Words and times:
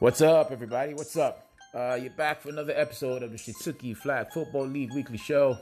What's 0.00 0.22
up, 0.22 0.50
everybody? 0.50 0.94
What's 0.94 1.14
up? 1.18 1.50
Uh, 1.74 1.98
you're 2.00 2.10
back 2.12 2.40
for 2.40 2.48
another 2.48 2.72
episode 2.74 3.22
of 3.22 3.32
the 3.32 3.36
Shitsuki 3.36 3.94
Flag 3.94 4.32
Football 4.32 4.66
League 4.66 4.94
Weekly 4.94 5.18
Show. 5.18 5.58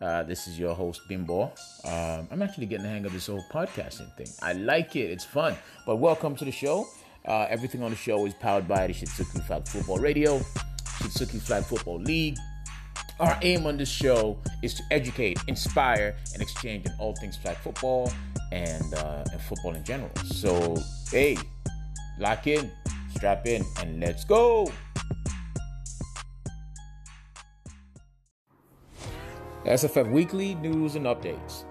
Uh, 0.00 0.22
this 0.22 0.46
is 0.48 0.58
your 0.58 0.74
host, 0.74 1.02
Bimbo. 1.06 1.52
Um, 1.84 2.28
I'm 2.30 2.40
actually 2.40 2.64
getting 2.64 2.84
the 2.84 2.88
hang 2.88 3.04
of 3.04 3.12
this 3.12 3.26
whole 3.26 3.44
podcasting 3.52 4.16
thing. 4.16 4.28
I 4.40 4.54
like 4.54 4.96
it, 4.96 5.10
it's 5.10 5.26
fun. 5.26 5.54
But 5.84 5.96
welcome 5.96 6.34
to 6.36 6.46
the 6.46 6.50
show. 6.50 6.88
Uh, 7.26 7.46
everything 7.50 7.82
on 7.82 7.90
the 7.90 7.96
show 7.98 8.24
is 8.24 8.32
powered 8.32 8.66
by 8.66 8.86
the 8.86 8.94
Shitsuki 8.94 9.44
Flag 9.46 9.68
Football 9.68 9.98
Radio, 9.98 10.38
Shitsuki 11.02 11.38
Flag 11.38 11.62
Football 11.64 12.00
League. 12.00 12.38
Our 13.20 13.38
aim 13.42 13.66
on 13.66 13.76
this 13.76 13.90
show 13.90 14.38
is 14.62 14.72
to 14.76 14.82
educate, 14.90 15.40
inspire, 15.46 16.16
and 16.32 16.40
exchange 16.40 16.86
in 16.86 16.92
all 16.98 17.14
things 17.16 17.36
flag 17.36 17.58
football 17.58 18.10
and, 18.50 18.94
uh, 18.94 19.24
and 19.30 19.42
football 19.42 19.74
in 19.74 19.84
general. 19.84 20.10
So, 20.24 20.74
hey, 21.10 21.36
lock 22.18 22.46
in, 22.46 22.70
strap 23.18 23.46
in, 23.48 23.64
and 23.80 23.98
let's 23.98 24.24
go. 24.24 24.70
SFF 29.64 30.12
Weekly 30.12 30.54
News 30.54 30.94
and 30.94 31.04
Updates. 31.04 31.64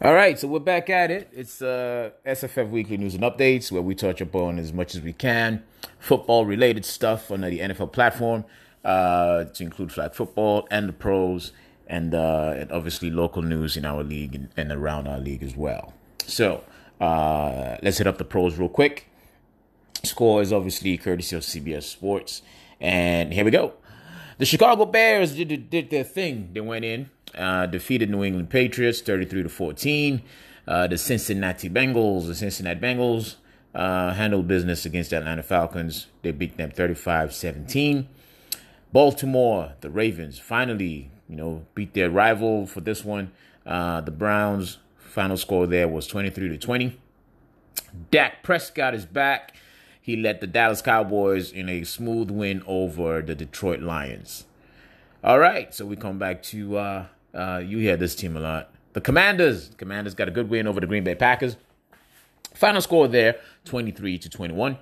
All 0.00 0.14
right, 0.14 0.38
so 0.38 0.48
we're 0.48 0.58
back 0.58 0.88
at 0.88 1.10
it. 1.10 1.28
It's 1.32 1.60
uh, 1.60 2.10
SFF 2.26 2.70
Weekly 2.70 2.96
News 2.96 3.14
and 3.14 3.22
Updates, 3.22 3.70
where 3.70 3.82
we 3.82 3.94
touch 3.94 4.22
upon 4.22 4.58
as 4.58 4.72
much 4.72 4.94
as 4.94 5.02
we 5.02 5.12
can 5.12 5.62
football 5.98 6.46
related 6.46 6.84
stuff 6.84 7.30
on 7.30 7.42
the 7.42 7.60
NFL 7.60 7.92
platform, 7.92 8.44
uh, 8.84 9.44
to 9.44 9.62
include 9.62 9.92
flag 9.92 10.14
football 10.14 10.66
and 10.70 10.88
the 10.88 10.92
pros, 10.94 11.52
and, 11.86 12.14
uh, 12.14 12.54
and 12.56 12.72
obviously 12.72 13.10
local 13.10 13.42
news 13.42 13.76
in 13.76 13.84
our 13.84 14.02
league 14.02 14.34
and, 14.34 14.48
and 14.56 14.72
around 14.72 15.06
our 15.06 15.20
league 15.20 15.42
as 15.42 15.54
well. 15.54 15.92
So 16.28 16.64
uh, 17.00 17.76
let's 17.82 17.98
hit 17.98 18.06
up 18.06 18.18
the 18.18 18.24
pros 18.24 18.56
real 18.58 18.68
quick. 18.68 19.08
Score 20.02 20.42
is 20.42 20.52
obviously 20.52 20.96
courtesy 20.98 21.36
of 21.36 21.42
CBS 21.42 21.84
Sports. 21.84 22.42
And 22.80 23.32
here 23.32 23.44
we 23.44 23.50
go. 23.50 23.74
The 24.38 24.46
Chicago 24.46 24.86
Bears 24.86 25.36
did, 25.36 25.70
did 25.70 25.90
their 25.90 26.04
thing. 26.04 26.50
They 26.52 26.60
went 26.60 26.84
in, 26.84 27.10
uh, 27.36 27.66
defeated 27.66 28.10
New 28.10 28.24
England 28.24 28.50
Patriots 28.50 29.00
33 29.00 29.44
to 29.44 29.48
14. 29.48 30.22
Uh, 30.66 30.86
the 30.86 30.98
Cincinnati 30.98 31.68
Bengals, 31.68 32.26
the 32.26 32.34
Cincinnati 32.34 32.80
Bengals, 32.80 33.36
uh, 33.74 34.12
handled 34.14 34.48
business 34.48 34.84
against 34.84 35.10
the 35.10 35.18
Atlanta 35.18 35.42
Falcons. 35.42 36.06
They 36.22 36.32
beat 36.32 36.56
them 36.56 36.70
35 36.70 37.32
17. 37.32 38.08
Baltimore, 38.92 39.72
the 39.80 39.90
Ravens, 39.90 40.38
finally, 40.38 41.10
you 41.28 41.36
know, 41.36 41.64
beat 41.74 41.94
their 41.94 42.10
rival 42.10 42.66
for 42.66 42.80
this 42.80 43.04
one. 43.04 43.32
Uh, 43.64 44.00
the 44.02 44.10
Browns, 44.10 44.78
final 45.12 45.36
score 45.36 45.66
there 45.66 45.86
was 45.86 46.06
23 46.06 46.48
to 46.48 46.56
20. 46.56 46.98
Dak 48.10 48.42
Prescott 48.42 48.94
is 48.94 49.04
back. 49.04 49.54
He 50.00 50.16
led 50.16 50.40
the 50.40 50.46
Dallas 50.46 50.80
Cowboys 50.80 51.52
in 51.52 51.68
a 51.68 51.84
smooth 51.84 52.30
win 52.30 52.62
over 52.66 53.20
the 53.20 53.34
Detroit 53.34 53.80
Lions. 53.80 54.46
All 55.22 55.38
right, 55.38 55.72
so 55.74 55.84
we 55.84 55.96
come 55.96 56.18
back 56.18 56.42
to 56.44 56.78
uh, 56.78 57.06
uh, 57.34 57.62
you 57.64 57.78
hear 57.78 57.96
this 57.98 58.14
team 58.14 58.36
a 58.36 58.40
lot. 58.40 58.72
The 58.94 59.02
Commanders. 59.02 59.70
Commanders 59.76 60.14
got 60.14 60.28
a 60.28 60.30
good 60.30 60.48
win 60.48 60.66
over 60.66 60.80
the 60.80 60.86
Green 60.86 61.04
Bay 61.04 61.14
Packers. 61.14 61.56
Final 62.54 62.80
score 62.80 63.06
there, 63.06 63.36
23 63.66 64.18
to 64.18 64.30
21. 64.30 64.78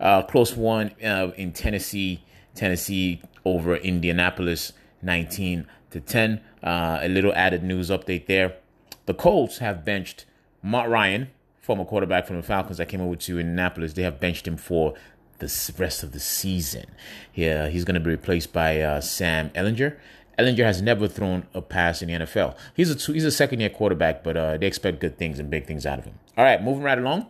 Uh, 0.00 0.22
close 0.22 0.56
one 0.56 0.90
uh, 1.04 1.30
in 1.36 1.52
Tennessee. 1.52 2.24
Tennessee 2.56 3.22
over 3.44 3.76
Indianapolis, 3.76 4.72
19 5.02 5.66
to 5.92 6.00
10. 6.00 6.40
Uh, 6.62 6.98
a 7.00 7.08
little 7.08 7.32
added 7.34 7.62
news 7.62 7.90
update 7.90 8.26
there. 8.26 8.56
The 9.06 9.14
Colts 9.14 9.58
have 9.58 9.84
benched 9.84 10.26
Matt 10.62 10.88
Ryan, 10.88 11.28
former 11.60 11.84
quarterback 11.84 12.26
from 12.26 12.36
the 12.36 12.42
Falcons 12.42 12.78
that 12.78 12.88
came 12.88 13.00
over 13.00 13.16
to 13.16 13.38
Indianapolis. 13.38 13.94
They 13.94 14.02
have 14.02 14.20
benched 14.20 14.46
him 14.46 14.56
for 14.56 14.94
the 15.38 15.74
rest 15.78 16.02
of 16.02 16.12
the 16.12 16.20
season. 16.20 16.86
Yeah, 17.34 17.68
he's 17.68 17.84
going 17.84 17.94
to 17.94 18.00
be 18.00 18.10
replaced 18.10 18.52
by 18.52 18.80
uh, 18.80 19.00
Sam 19.00 19.50
Ehlinger. 19.50 19.96
Ehlinger 20.38 20.64
has 20.64 20.80
never 20.80 21.08
thrown 21.08 21.46
a 21.52 21.60
pass 21.60 22.00
in 22.00 22.08
the 22.08 22.14
NFL. 22.14 22.56
He's 22.74 22.90
a 22.90 22.94
two, 22.94 23.12
he's 23.12 23.24
a 23.24 23.30
second 23.30 23.60
year 23.60 23.68
quarterback, 23.68 24.22
but 24.22 24.36
uh, 24.36 24.56
they 24.56 24.66
expect 24.66 25.00
good 25.00 25.18
things 25.18 25.38
and 25.38 25.50
big 25.50 25.66
things 25.66 25.84
out 25.84 25.98
of 25.98 26.04
him. 26.04 26.18
All 26.36 26.44
right, 26.44 26.62
moving 26.62 26.82
right 26.82 26.98
along. 26.98 27.26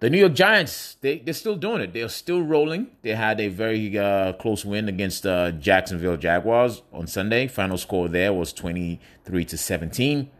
The 0.00 0.08
New 0.08 0.18
York 0.18 0.32
Giants, 0.32 0.96
they, 1.02 1.18
they're 1.18 1.34
still 1.34 1.56
doing 1.56 1.82
it. 1.82 1.92
They're 1.92 2.08
still 2.08 2.40
rolling. 2.40 2.86
They 3.02 3.10
had 3.10 3.38
a 3.38 3.48
very 3.48 3.98
uh, 3.98 4.32
close 4.34 4.64
win 4.64 4.88
against 4.88 5.26
uh, 5.26 5.50
Jacksonville 5.52 6.16
Jaguars 6.16 6.80
on 6.92 7.06
Sunday. 7.06 7.48
Final 7.48 7.76
score 7.76 8.08
there 8.08 8.32
was 8.32 8.54
23 8.54 9.44
to 9.44 9.58
17. 9.58 10.30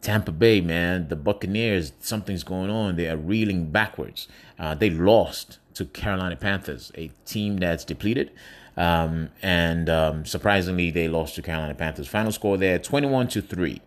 Tampa 0.00 0.32
Bay, 0.32 0.60
man, 0.60 1.08
the 1.08 1.16
Buccaneers, 1.16 1.92
something's 2.00 2.42
going 2.42 2.70
on. 2.70 2.96
They 2.96 3.08
are 3.08 3.16
reeling 3.16 3.70
backwards. 3.70 4.28
Uh, 4.58 4.74
they 4.74 4.90
lost 4.90 5.58
to 5.74 5.84
Carolina 5.84 6.36
Panthers, 6.36 6.90
a 6.94 7.08
team 7.26 7.58
that's 7.58 7.84
depleted. 7.84 8.30
Um, 8.76 9.30
and 9.42 9.90
um, 9.90 10.24
surprisingly, 10.24 10.90
they 10.90 11.08
lost 11.08 11.34
to 11.34 11.42
Carolina 11.42 11.74
Panthers. 11.74 12.08
Final 12.08 12.32
score 12.32 12.56
there, 12.56 12.78
21 12.78 13.28
to 13.28 13.42
3. 13.42 13.80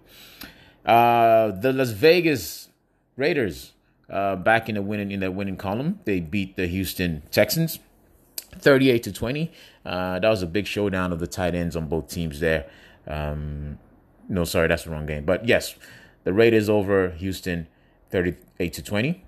Uh, 0.85 1.51
the 1.51 1.73
Las 1.73 1.91
Vegas 1.91 2.69
Raiders, 3.15 3.73
uh, 4.09 4.35
back 4.35 4.69
in 4.69 4.75
the 4.75 4.81
winning 4.81 5.11
in 5.11 5.21
the 5.21 5.31
winning 5.31 5.57
column, 5.57 5.99
they 6.05 6.19
beat 6.19 6.55
the 6.57 6.67
Houston 6.67 7.23
Texans, 7.31 7.79
38 8.59 9.01
to 9.03 9.11
20. 9.11 9.51
Uh, 9.85 10.19
that 10.19 10.29
was 10.29 10.43
a 10.43 10.47
big 10.47 10.67
showdown 10.67 11.11
of 11.11 11.19
the 11.19 11.27
tight 11.27 11.55
ends 11.55 11.75
on 11.75 11.87
both 11.87 12.09
teams 12.09 12.39
there. 12.39 12.69
Um, 13.07 13.79
no, 14.29 14.43
sorry, 14.43 14.67
that's 14.67 14.83
the 14.83 14.91
wrong 14.91 15.05
game. 15.05 15.25
But 15.25 15.47
yes, 15.47 15.75
the 16.23 16.33
Raiders 16.33 16.69
over 16.69 17.09
Houston 17.11 17.67
38 18.09 18.73
to 18.73 18.83
20. 18.83 19.23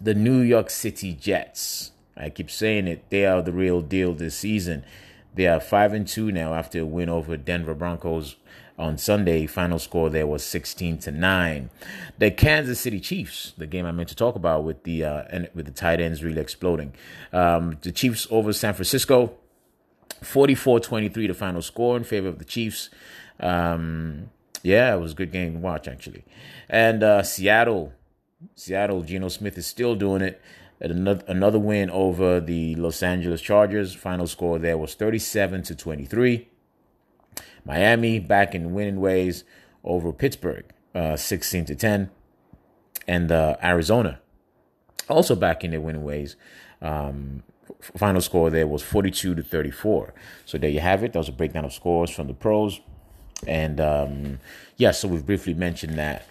The 0.00 0.14
New 0.14 0.40
York 0.40 0.70
City 0.70 1.14
Jets. 1.14 1.92
I 2.16 2.30
keep 2.30 2.50
saying 2.50 2.88
it. 2.88 3.08
They 3.10 3.26
are 3.26 3.42
the 3.42 3.52
real 3.52 3.80
deal 3.80 4.14
this 4.14 4.36
season. 4.36 4.84
They 5.34 5.46
are 5.46 5.60
5 5.60 5.92
and 5.92 6.08
2 6.08 6.32
now 6.32 6.54
after 6.54 6.80
a 6.80 6.86
win 6.86 7.08
over 7.08 7.36
Denver 7.36 7.74
Broncos 7.74 8.36
on 8.78 8.98
Sunday. 8.98 9.46
Final 9.46 9.78
score 9.78 10.10
there 10.10 10.26
was 10.26 10.42
16 10.44 10.98
to 10.98 11.10
9. 11.10 11.70
The 12.18 12.30
Kansas 12.30 12.80
City 12.80 13.00
Chiefs, 13.00 13.52
the 13.56 13.66
game 13.66 13.84
I 13.86 13.92
meant 13.92 14.08
to 14.08 14.16
talk 14.16 14.34
about 14.34 14.64
with 14.64 14.84
the 14.84 15.04
uh, 15.04 15.24
and 15.30 15.48
with 15.54 15.66
the 15.66 15.72
tight 15.72 16.00
ends 16.00 16.24
really 16.24 16.40
exploding. 16.40 16.94
Um, 17.32 17.78
the 17.82 17.92
Chiefs 17.92 18.26
over 18.30 18.52
San 18.52 18.74
Francisco 18.74 19.34
44-23 20.22 21.28
the 21.28 21.34
final 21.34 21.62
score 21.62 21.96
in 21.96 22.04
favor 22.04 22.28
of 22.28 22.38
the 22.38 22.44
Chiefs. 22.44 22.90
Um, 23.38 24.30
yeah, 24.66 24.94
it 24.94 24.98
was 24.98 25.12
a 25.12 25.14
good 25.14 25.30
game 25.30 25.52
to 25.54 25.58
watch 25.60 25.86
actually. 25.86 26.24
And 26.68 27.02
uh, 27.02 27.22
Seattle, 27.22 27.92
Seattle, 28.56 29.02
Geno 29.02 29.28
Smith 29.28 29.56
is 29.56 29.66
still 29.66 29.94
doing 29.94 30.22
it. 30.22 30.42
Another, 30.80 31.24
another 31.28 31.58
win 31.58 31.88
over 31.88 32.40
the 32.40 32.74
Los 32.74 33.02
Angeles 33.02 33.40
Chargers. 33.40 33.94
Final 33.94 34.26
score 34.26 34.58
there 34.58 34.76
was 34.76 34.94
37 34.94 35.62
to 35.62 35.74
23. 35.76 36.48
Miami 37.64 38.18
back 38.18 38.54
in 38.54 38.74
winning 38.74 39.00
ways 39.00 39.44
over 39.84 40.12
Pittsburgh, 40.12 40.64
uh, 40.94 41.16
16 41.16 41.64
to 41.66 41.74
10. 41.76 42.10
And 43.06 43.30
uh, 43.30 43.56
Arizona 43.62 44.20
also 45.08 45.36
back 45.36 45.62
in 45.62 45.70
their 45.70 45.80
winning 45.80 46.02
ways. 46.02 46.34
Um, 46.82 47.44
final 47.96 48.20
score 48.20 48.50
there 48.50 48.66
was 48.66 48.82
42 48.82 49.36
to 49.36 49.42
34. 49.42 50.12
So 50.44 50.58
there 50.58 50.70
you 50.70 50.80
have 50.80 51.04
it. 51.04 51.12
That 51.12 51.20
was 51.20 51.28
a 51.28 51.32
breakdown 51.32 51.64
of 51.64 51.72
scores 51.72 52.10
from 52.10 52.26
the 52.26 52.34
pros. 52.34 52.80
And 53.46 53.80
um, 53.80 54.40
yeah, 54.76 54.92
so 54.92 55.08
we've 55.08 55.26
briefly 55.26 55.54
mentioned 55.54 55.98
that 55.98 56.26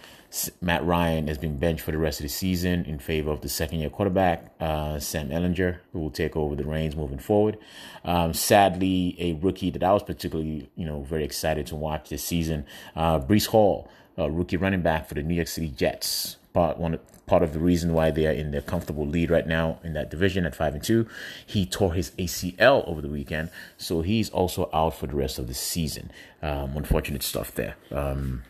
Matt 0.60 0.84
Ryan 0.84 1.28
has 1.28 1.38
been 1.38 1.58
benched 1.58 1.82
for 1.82 1.92
the 1.92 1.98
rest 1.98 2.20
of 2.20 2.24
the 2.24 2.28
season 2.28 2.84
in 2.84 2.98
favor 2.98 3.30
of 3.30 3.40
the 3.40 3.48
second 3.48 3.78
year 3.78 3.90
quarterback, 3.90 4.52
uh, 4.60 4.98
Sam 4.98 5.30
Ehlinger, 5.30 5.78
who 5.92 6.00
will 6.00 6.10
take 6.10 6.36
over 6.36 6.54
the 6.54 6.64
reins 6.64 6.96
moving 6.96 7.18
forward. 7.18 7.58
Um, 8.04 8.34
sadly, 8.34 9.16
a 9.18 9.34
rookie 9.34 9.70
that 9.70 9.82
I 9.82 9.92
was 9.92 10.02
particularly, 10.02 10.68
you 10.76 10.84
know, 10.84 11.02
very 11.02 11.24
excited 11.24 11.66
to 11.68 11.76
watch 11.76 12.10
this 12.10 12.24
season, 12.24 12.66
uh, 12.94 13.20
Breece 13.20 13.46
Hall, 13.46 13.88
rookie 14.18 14.56
running 14.56 14.82
back 14.82 15.08
for 15.08 15.14
the 15.14 15.22
New 15.22 15.34
York 15.34 15.48
City 15.48 15.68
Jets. 15.68 16.36
Part 16.52 16.78
one 16.78 16.98
part 17.26 17.42
of 17.42 17.52
the 17.52 17.58
reason 17.58 17.92
why 17.92 18.10
they 18.10 18.26
are 18.26 18.32
in 18.32 18.52
their 18.52 18.62
comfortable 18.62 19.06
lead 19.06 19.30
right 19.30 19.46
now 19.46 19.78
in 19.82 19.92
that 19.94 20.10
division 20.10 20.46
at 20.46 20.54
five 20.54 20.74
and 20.74 20.82
two. 20.82 21.06
He 21.44 21.66
tore 21.66 21.94
his 21.94 22.12
ACL 22.12 22.86
over 22.88 23.00
the 23.00 23.08
weekend, 23.08 23.50
so 23.76 24.02
he's 24.02 24.30
also 24.30 24.70
out 24.72 24.94
for 24.96 25.06
the 25.06 25.16
rest 25.16 25.38
of 25.38 25.48
the 25.48 25.54
season. 25.54 26.10
Um, 26.42 26.76
unfortunate 26.76 27.22
stuff 27.22 27.52
there. 27.54 27.76
Um, 27.90 28.44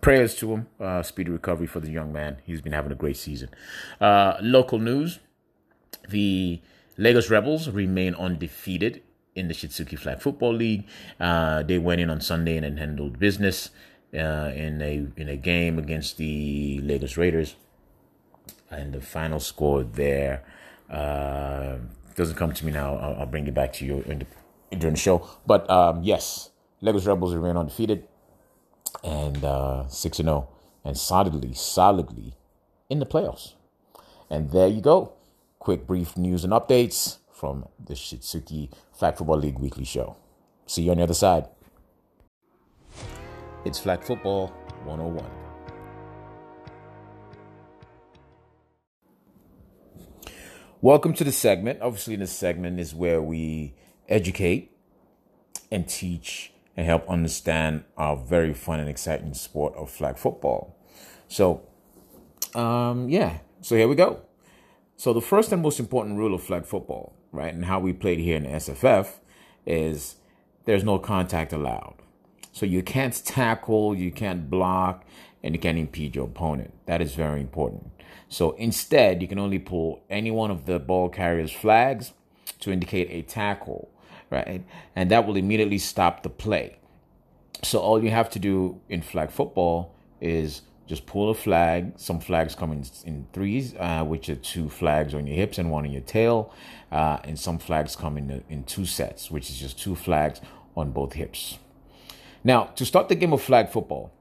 prayers 0.00 0.34
to 0.36 0.52
him. 0.52 0.66
Uh, 0.78 1.02
speedy 1.02 1.30
recovery 1.30 1.66
for 1.66 1.80
the 1.80 1.90
young 1.90 2.12
man. 2.12 2.38
He's 2.44 2.60
been 2.60 2.72
having 2.72 2.92
a 2.92 2.96
great 2.96 3.16
season. 3.16 3.48
Uh, 4.00 4.34
local 4.40 4.78
news: 4.78 5.18
the 6.08 6.60
Lagos 6.96 7.30
Rebels 7.30 7.68
remain 7.70 8.14
undefeated 8.14 9.02
in 9.34 9.48
the 9.48 9.54
Shitsuki 9.54 9.98
Flag 9.98 10.20
Football 10.20 10.54
League. 10.54 10.86
Uh, 11.18 11.62
they 11.62 11.78
went 11.78 12.00
in 12.00 12.10
on 12.10 12.20
Sunday 12.20 12.56
and 12.56 12.78
handled 12.78 13.18
business 13.18 13.70
uh, 14.12 14.50
in 14.54 14.82
a 14.82 15.06
in 15.16 15.28
a 15.28 15.36
game 15.36 15.78
against 15.78 16.16
the 16.16 16.80
Lagos 16.82 17.16
Raiders, 17.16 17.54
and 18.70 18.92
the 18.92 19.00
final 19.00 19.40
score 19.40 19.82
there 19.82 20.44
uh, 20.90 21.76
doesn't 22.14 22.36
come 22.36 22.52
to 22.52 22.66
me 22.66 22.72
now. 22.72 22.96
I'll, 22.96 23.20
I'll 23.20 23.26
bring 23.26 23.46
it 23.46 23.54
back 23.54 23.72
to 23.74 23.84
you 23.84 24.02
the, 24.02 24.26
during 24.76 24.94
the 24.94 25.00
show. 25.00 25.28
But 25.46 25.68
um, 25.70 26.02
yes, 26.02 26.50
Lagos 26.80 27.06
Rebels 27.06 27.34
remain 27.34 27.56
undefeated 27.56 28.06
and 29.02 29.44
uh, 29.44 29.86
six 29.88 30.18
and 30.18 30.26
zero 30.26 30.48
and 30.84 30.96
solidly, 30.96 31.54
solidly 31.54 32.34
in 32.88 32.98
the 32.98 33.06
playoffs. 33.06 33.54
And 34.30 34.50
there 34.50 34.68
you 34.68 34.80
go. 34.80 35.12
Quick, 35.58 35.86
brief 35.86 36.16
news 36.16 36.44
and 36.44 36.52
updates 36.52 37.18
from 37.32 37.66
the 37.82 37.94
Shitsuki 37.94 38.70
Flag 38.92 39.16
Football 39.16 39.38
League 39.38 39.58
weekly 39.58 39.84
show. 39.84 40.16
See 40.66 40.82
you 40.82 40.90
on 40.90 40.98
the 40.98 41.02
other 41.02 41.14
side. 41.14 41.46
It's 43.64 43.78
Flag 43.78 44.02
Football 44.02 44.48
101. 44.84 45.47
Welcome 50.80 51.12
to 51.14 51.24
the 51.24 51.32
segment. 51.32 51.82
Obviously, 51.82 52.14
this 52.14 52.30
segment 52.30 52.78
is 52.78 52.94
where 52.94 53.20
we 53.20 53.74
educate 54.08 54.70
and 55.72 55.88
teach 55.88 56.52
and 56.76 56.86
help 56.86 57.10
understand 57.10 57.82
our 57.96 58.16
very 58.16 58.54
fun 58.54 58.78
and 58.78 58.88
exciting 58.88 59.34
sport 59.34 59.74
of 59.74 59.90
flag 59.90 60.16
football. 60.16 60.76
So, 61.26 61.66
um, 62.54 63.08
yeah, 63.08 63.38
so 63.60 63.74
here 63.74 63.88
we 63.88 63.96
go. 63.96 64.20
So, 64.96 65.12
the 65.12 65.20
first 65.20 65.50
and 65.50 65.62
most 65.62 65.80
important 65.80 66.16
rule 66.16 66.32
of 66.32 66.44
flag 66.44 66.64
football, 66.64 67.12
right, 67.32 67.52
and 67.52 67.64
how 67.64 67.80
we 67.80 67.92
played 67.92 68.20
here 68.20 68.36
in 68.36 68.44
the 68.44 68.50
SFF 68.50 69.14
is 69.66 70.14
there's 70.64 70.84
no 70.84 71.00
contact 71.00 71.52
allowed. 71.52 71.96
So, 72.52 72.66
you 72.66 72.84
can't 72.84 73.20
tackle, 73.24 73.96
you 73.96 74.12
can't 74.12 74.48
block, 74.48 75.04
and 75.42 75.54
you 75.54 75.60
can't 75.60 75.78
impede 75.78 76.16
your 76.16 76.26
opponent. 76.26 76.72
That 76.86 77.00
is 77.00 77.14
very 77.14 77.40
important. 77.40 77.90
So, 78.28 78.52
instead, 78.52 79.22
you 79.22 79.28
can 79.28 79.38
only 79.38 79.58
pull 79.58 80.02
any 80.10 80.30
one 80.30 80.50
of 80.50 80.66
the 80.66 80.78
ball 80.78 81.08
carrier's 81.08 81.52
flags 81.52 82.12
to 82.60 82.70
indicate 82.70 83.08
a 83.10 83.22
tackle, 83.22 83.90
right? 84.30 84.64
And 84.94 85.10
that 85.10 85.26
will 85.26 85.36
immediately 85.36 85.78
stop 85.78 86.22
the 86.22 86.28
play. 86.28 86.76
So, 87.62 87.78
all 87.78 88.02
you 88.02 88.10
have 88.10 88.28
to 88.30 88.38
do 88.38 88.80
in 88.88 89.02
flag 89.02 89.30
football 89.30 89.94
is 90.20 90.62
just 90.86 91.06
pull 91.06 91.30
a 91.30 91.34
flag. 91.34 91.92
Some 91.96 92.18
flags 92.18 92.54
come 92.54 92.72
in, 92.72 92.84
in 93.04 93.26
threes, 93.32 93.74
uh, 93.78 94.04
which 94.04 94.28
are 94.28 94.36
two 94.36 94.68
flags 94.68 95.14
on 95.14 95.26
your 95.26 95.36
hips 95.36 95.58
and 95.58 95.70
one 95.70 95.84
on 95.84 95.92
your 95.92 96.02
tail. 96.02 96.52
Uh, 96.90 97.18
and 97.24 97.38
some 97.38 97.58
flags 97.58 97.94
come 97.94 98.16
in, 98.16 98.42
in 98.48 98.64
two 98.64 98.86
sets, 98.86 99.30
which 99.30 99.50
is 99.50 99.58
just 99.58 99.78
two 99.78 99.94
flags 99.94 100.40
on 100.76 100.90
both 100.90 101.12
hips. 101.12 101.58
Now, 102.42 102.64
to 102.76 102.86
start 102.86 103.08
the 103.08 103.14
game 103.14 103.32
of 103.32 103.42
flag 103.42 103.68
football, 103.68 104.12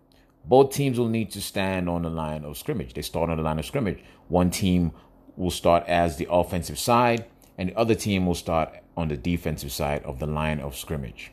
both 0.47 0.73
teams 0.73 0.97
will 0.97 1.09
need 1.09 1.31
to 1.31 1.41
stand 1.41 1.89
on 1.89 2.03
the 2.03 2.09
line 2.09 2.45
of 2.45 2.57
scrimmage. 2.57 2.94
They 2.94 3.01
start 3.01 3.29
on 3.29 3.38
the 3.38 3.44
line 3.44 3.59
of 3.59 3.65
scrimmage. 3.65 3.99
One 4.29 4.49
team 4.49 4.91
will 5.35 5.51
start 5.51 5.83
as 5.88 6.17
the 6.17 6.27
offensive 6.31 6.79
side, 6.79 7.25
and 7.57 7.69
the 7.69 7.77
other 7.77 7.95
team 7.95 8.25
will 8.25 8.35
start 8.35 8.69
on 8.95 9.09
the 9.09 9.17
defensive 9.17 9.71
side 9.71 10.03
of 10.03 10.19
the 10.19 10.25
line 10.25 10.59
of 10.59 10.75
scrimmage. 10.75 11.31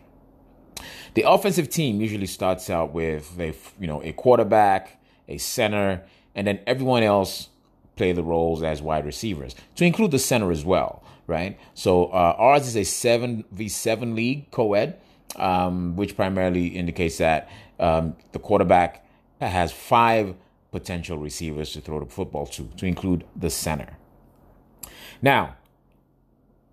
The 1.15 1.23
offensive 1.23 1.71
team 1.71 2.01
usually 2.01 2.27
starts 2.27 2.69
out 2.69 2.93
with 2.93 3.39
a 3.39 3.55
you 3.81 3.87
know 3.87 4.03
a 4.03 4.13
quarterback, 4.13 5.01
a 5.29 5.39
center, 5.39 6.03
and 6.35 6.47
then 6.47 6.61
everyone 6.67 7.05
else 7.05 7.49
play 7.97 8.11
the 8.11 8.25
roles 8.25 8.63
as 8.63 8.83
wide 8.83 9.07
receivers, 9.07 9.55
to 9.77 9.85
include 9.85 10.11
the 10.11 10.19
center 10.19 10.51
as 10.51 10.65
well, 10.65 11.05
right? 11.29 11.57
So 11.75 12.07
uh, 12.07 12.35
ours 12.37 12.67
is 12.67 12.75
a 12.75 12.81
7v7 12.81 14.15
league, 14.17 14.51
co 14.51 14.75
ed, 14.75 14.99
um, 15.37 15.95
which 15.95 16.17
primarily 16.17 16.67
indicates 16.67 17.19
that 17.19 17.49
um, 17.79 18.17
the 18.33 18.41
quarterback 18.41 19.04
has 19.41 19.73
five 19.73 20.35
potential 20.71 21.19
receivers 21.19 21.73
to 21.73 21.81
throw 21.81 22.01
the 22.01 22.07
football 22.07 22.47
to, 22.47 22.69
to 22.77 22.87
include 22.87 23.25
the 23.37 23.51
center. 23.51 23.97
Now, 25.23 25.57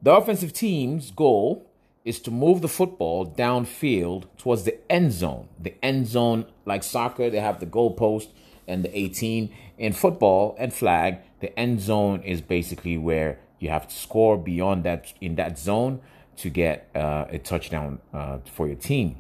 the 0.02 0.14
offensive 0.14 0.54
team's 0.54 1.12
goal 1.12 1.72
is 2.04 2.20
to 2.22 2.32
move 2.32 2.62
the 2.62 2.68
football 2.68 3.26
downfield 3.26 4.26
towards 4.38 4.64
the 4.64 4.80
end 4.92 5.12
zone. 5.12 5.48
The 5.60 5.76
end 5.84 6.08
zone, 6.08 6.46
like 6.66 6.84
soccer, 6.84 7.30
they 7.30 7.40
have 7.40 7.60
the 7.60 7.68
goalpost 7.68 8.30
and 8.68 8.84
the 8.84 8.98
18. 8.98 9.54
In 9.78 9.94
football 9.94 10.56
and 10.58 10.74
flag, 10.74 11.20
the 11.40 11.58
end 11.60 11.82
zone 11.82 12.22
is 12.24 12.42
basically 12.42 12.98
where 12.98 13.40
you 13.60 13.70
have 13.70 13.88
to 13.88 13.96
score 13.96 14.38
beyond 14.38 14.84
that 14.84 15.14
in 15.22 15.36
that 15.36 15.60
zone 15.60 16.02
to 16.38 16.50
get 16.50 16.90
uh, 16.96 17.26
a 17.30 17.38
touchdown 17.38 18.00
uh, 18.14 18.40
for 18.46 18.66
your 18.66 18.76
team. 18.76 19.18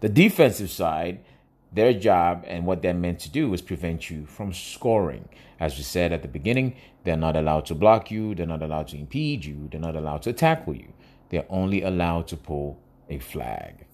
The 0.00 0.08
defensive 0.08 0.70
side, 0.70 1.20
their 1.76 1.92
job 1.92 2.44
and 2.46 2.66
what 2.66 2.82
they're 2.82 2.94
meant 2.94 3.20
to 3.20 3.30
do 3.30 3.52
is 3.54 3.62
prevent 3.62 4.10
you 4.10 4.26
from 4.26 4.52
scoring. 4.52 5.28
As 5.60 5.76
we 5.76 5.82
said 5.82 6.12
at 6.12 6.22
the 6.22 6.28
beginning, 6.28 6.74
they're 7.04 7.16
not 7.16 7.36
allowed 7.36 7.66
to 7.66 7.74
block 7.74 8.10
you, 8.10 8.34
they're 8.34 8.46
not 8.46 8.62
allowed 8.62 8.88
to 8.88 8.96
impede 8.96 9.44
you, 9.44 9.68
they're 9.70 9.80
not 9.80 9.94
allowed 9.94 10.22
to 10.22 10.32
tackle 10.32 10.74
you. 10.74 10.92
They're 11.28 11.46
only 11.50 11.82
allowed 11.82 12.28
to 12.28 12.36
pull 12.36 12.80
a 13.08 13.18
flag. 13.18 13.86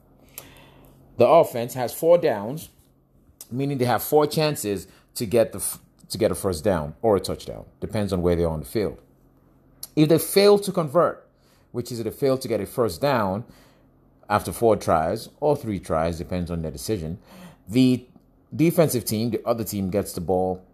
The 1.19 1.27
offense 1.27 1.75
has 1.75 1.93
four 1.93 2.19
downs, 2.19 2.71
meaning 3.51 3.79
they 3.79 3.85
have 3.85 4.03
four 4.03 4.27
chances 4.27 4.87
to 5.17 5.27
get 5.27 5.53
the 5.53 5.63
to 6.09 6.19
get 6.19 6.31
a 6.31 6.35
first 6.35 6.63
down 6.63 6.95
or 7.03 7.17
a 7.17 7.21
touchdown. 7.21 7.65
Depends 7.81 8.13
on 8.13 8.23
where 8.23 8.37
they 8.37 8.45
are 8.45 8.53
on 8.53 8.61
the 8.61 8.67
field. 8.67 8.99
If 9.97 10.09
they 10.09 10.19
fail 10.19 10.59
to 10.59 10.71
convert, 10.71 11.27
which 11.73 11.91
is 11.91 11.99
if 11.99 12.05
they 12.05 12.11
fail 12.11 12.39
to 12.39 12.49
get 12.49 12.61
a 12.61 12.67
first 12.67 13.01
down 13.01 13.45
after 14.29 14.53
four 14.53 14.77
tries 14.77 15.31
or 15.41 15.57
three 15.57 15.81
tries, 15.81 16.19
depends 16.19 16.51
on 16.51 16.63
their 16.63 16.71
decision, 16.71 17.19
the 17.69 18.07
defensive 18.55 19.05
team, 19.05 19.31
the 19.31 19.45
other 19.47 19.65
team, 19.65 19.91
gets 19.91 20.13
the 20.13 20.21
ball 20.21 20.65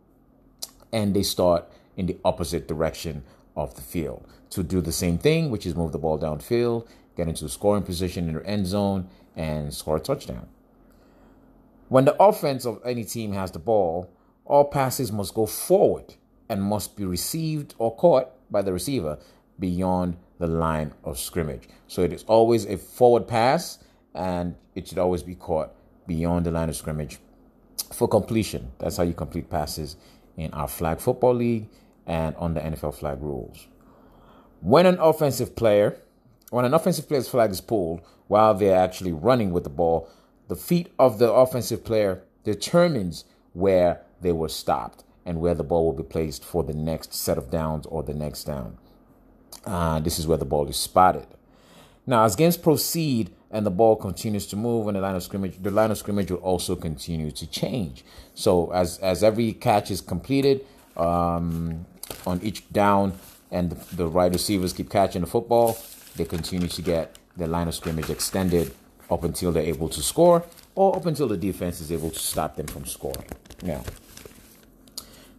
and 0.92 1.14
they 1.14 1.22
start 1.22 1.70
in 1.96 2.06
the 2.06 2.16
opposite 2.24 2.66
direction 2.66 3.22
of 3.56 3.74
the 3.74 3.82
field 3.82 4.26
to 4.50 4.62
do 4.62 4.80
the 4.80 4.92
same 4.92 5.18
thing, 5.18 5.50
which 5.50 5.66
is 5.66 5.74
move 5.74 5.92
the 5.92 5.98
ball 5.98 6.18
downfield, 6.18 6.86
get 7.16 7.28
into 7.28 7.44
a 7.44 7.48
scoring 7.48 7.82
position 7.82 8.28
in 8.28 8.34
their 8.34 8.46
end 8.46 8.66
zone, 8.66 9.08
and 9.36 9.72
score 9.74 9.96
a 9.96 10.00
touchdown. 10.00 10.48
When 11.88 12.04
the 12.04 12.20
offense 12.22 12.66
of 12.66 12.80
any 12.84 13.04
team 13.04 13.32
has 13.32 13.50
the 13.50 13.58
ball, 13.58 14.10
all 14.44 14.64
passes 14.64 15.12
must 15.12 15.34
go 15.34 15.46
forward 15.46 16.14
and 16.48 16.62
must 16.62 16.96
be 16.96 17.04
received 17.04 17.74
or 17.78 17.94
caught 17.94 18.30
by 18.50 18.62
the 18.62 18.72
receiver 18.72 19.18
beyond 19.58 20.16
the 20.38 20.46
line 20.46 20.92
of 21.04 21.18
scrimmage. 21.18 21.68
So 21.86 22.02
it 22.02 22.12
is 22.12 22.24
always 22.24 22.64
a 22.64 22.78
forward 22.78 23.26
pass 23.26 23.78
and 24.14 24.54
it 24.74 24.88
should 24.88 24.98
always 24.98 25.22
be 25.22 25.34
caught 25.34 25.74
beyond 26.08 26.46
the 26.46 26.50
line 26.50 26.68
of 26.68 26.74
scrimmage 26.74 27.18
for 27.92 28.08
completion. 28.08 28.72
That's 28.80 28.96
how 28.96 29.04
you 29.04 29.14
complete 29.14 29.48
passes 29.48 29.96
in 30.36 30.52
our 30.52 30.66
flag 30.66 30.98
football 30.98 31.34
league 31.34 31.68
and 32.06 32.34
on 32.36 32.54
the 32.54 32.60
NFL 32.60 32.94
flag 32.94 33.22
rules. 33.22 33.68
When 34.60 34.86
an 34.86 34.98
offensive 34.98 35.54
player, 35.54 36.00
when 36.50 36.64
an 36.64 36.74
offensive 36.74 37.06
player's 37.06 37.28
flag 37.28 37.52
is 37.52 37.60
pulled 37.60 38.00
while 38.26 38.54
they're 38.54 38.76
actually 38.76 39.12
running 39.12 39.52
with 39.52 39.62
the 39.62 39.70
ball, 39.70 40.08
the 40.48 40.56
feet 40.56 40.90
of 40.98 41.18
the 41.18 41.30
offensive 41.30 41.84
player 41.84 42.22
determines 42.42 43.24
where 43.52 44.02
they 44.20 44.32
were 44.32 44.48
stopped 44.48 45.04
and 45.24 45.40
where 45.40 45.54
the 45.54 45.62
ball 45.62 45.84
will 45.84 45.92
be 45.92 46.02
placed 46.02 46.44
for 46.44 46.64
the 46.64 46.74
next 46.74 47.12
set 47.14 47.38
of 47.38 47.50
downs 47.50 47.86
or 47.86 48.02
the 48.02 48.14
next 48.14 48.44
down. 48.44 48.78
Uh, 49.64 50.00
this 50.00 50.18
is 50.18 50.26
where 50.26 50.38
the 50.38 50.44
ball 50.44 50.66
is 50.68 50.76
spotted. 50.76 51.26
Now, 52.06 52.24
as 52.24 52.36
games 52.36 52.56
proceed 52.56 53.30
and 53.50 53.64
the 53.64 53.70
ball 53.70 53.96
continues 53.96 54.46
to 54.46 54.56
move 54.56 54.88
and 54.88 54.96
the 54.96 55.00
line 55.00 55.14
of 55.14 55.22
scrimmage, 55.22 55.62
the 55.62 55.70
line 55.70 55.90
of 55.90 55.98
scrimmage 55.98 56.30
will 56.30 56.38
also 56.38 56.76
continue 56.76 57.30
to 57.30 57.46
change. 57.46 58.04
So, 58.34 58.70
as 58.72 58.98
as 58.98 59.22
every 59.22 59.52
catch 59.52 59.90
is 59.90 60.00
completed 60.00 60.66
um, 60.96 61.86
on 62.26 62.40
each 62.42 62.70
down, 62.72 63.14
and 63.50 63.70
the, 63.70 63.96
the 63.96 64.08
wide 64.08 64.32
receivers 64.32 64.72
keep 64.72 64.90
catching 64.90 65.22
the 65.22 65.26
football, 65.26 65.78
they 66.16 66.24
continue 66.24 66.68
to 66.68 66.82
get 66.82 67.16
the 67.36 67.46
line 67.46 67.68
of 67.68 67.74
scrimmage 67.74 68.10
extended 68.10 68.74
up 69.10 69.24
until 69.24 69.52
they're 69.52 69.62
able 69.62 69.88
to 69.88 70.02
score 70.02 70.44
or 70.74 70.96
up 70.96 71.06
until 71.06 71.28
the 71.28 71.36
defense 71.36 71.80
is 71.80 71.90
able 71.90 72.10
to 72.10 72.18
stop 72.18 72.56
them 72.56 72.66
from 72.66 72.84
scoring. 72.84 73.24
Now, 73.62 73.82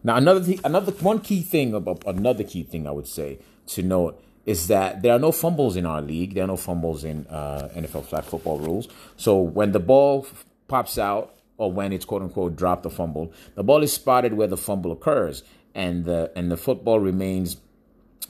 now 0.04 0.16
another 0.16 0.42
thing, 0.42 0.60
another 0.64 0.92
one 0.94 1.20
key 1.20 1.42
thing 1.42 1.74
about 1.74 2.04
another 2.08 2.44
key 2.44 2.64
thing 2.64 2.88
I 2.88 2.92
would 2.92 3.08
say 3.08 3.40
to 3.68 3.84
note 3.84 4.24
is 4.50 4.66
that 4.66 5.04
there 5.04 5.14
are 5.14 5.20
no 5.20 5.32
fumbles 5.32 5.76
in 5.76 5.86
our 5.86 6.02
league. 6.02 6.34
There 6.34 6.44
are 6.44 6.48
no 6.48 6.58
fumbles 6.58 7.04
in 7.04 7.28
uh, 7.28 7.70
NFL 7.76 8.06
flag 8.06 8.24
football 8.24 8.58
rules. 8.58 8.88
So 9.16 9.38
when 9.38 9.74
the 9.74 9.80
ball 9.80 10.26
pops 10.68 10.98
out 10.98 11.36
or 11.58 11.72
when 11.72 11.94
it's 11.94 12.04
quote 12.04 12.24
unquote 12.24 12.56
dropped 12.56 12.84
or 12.84 12.90
fumbled, 12.90 13.32
the 13.54 13.64
ball 13.64 13.84
is 13.84 13.94
spotted 13.94 14.34
where 14.34 14.48
the 14.48 14.58
fumble 14.58 14.92
occurs, 14.92 15.44
and 15.76 16.04
the 16.06 16.32
and 16.36 16.52
the 16.52 16.58
football 16.58 17.00
remains 17.00 17.58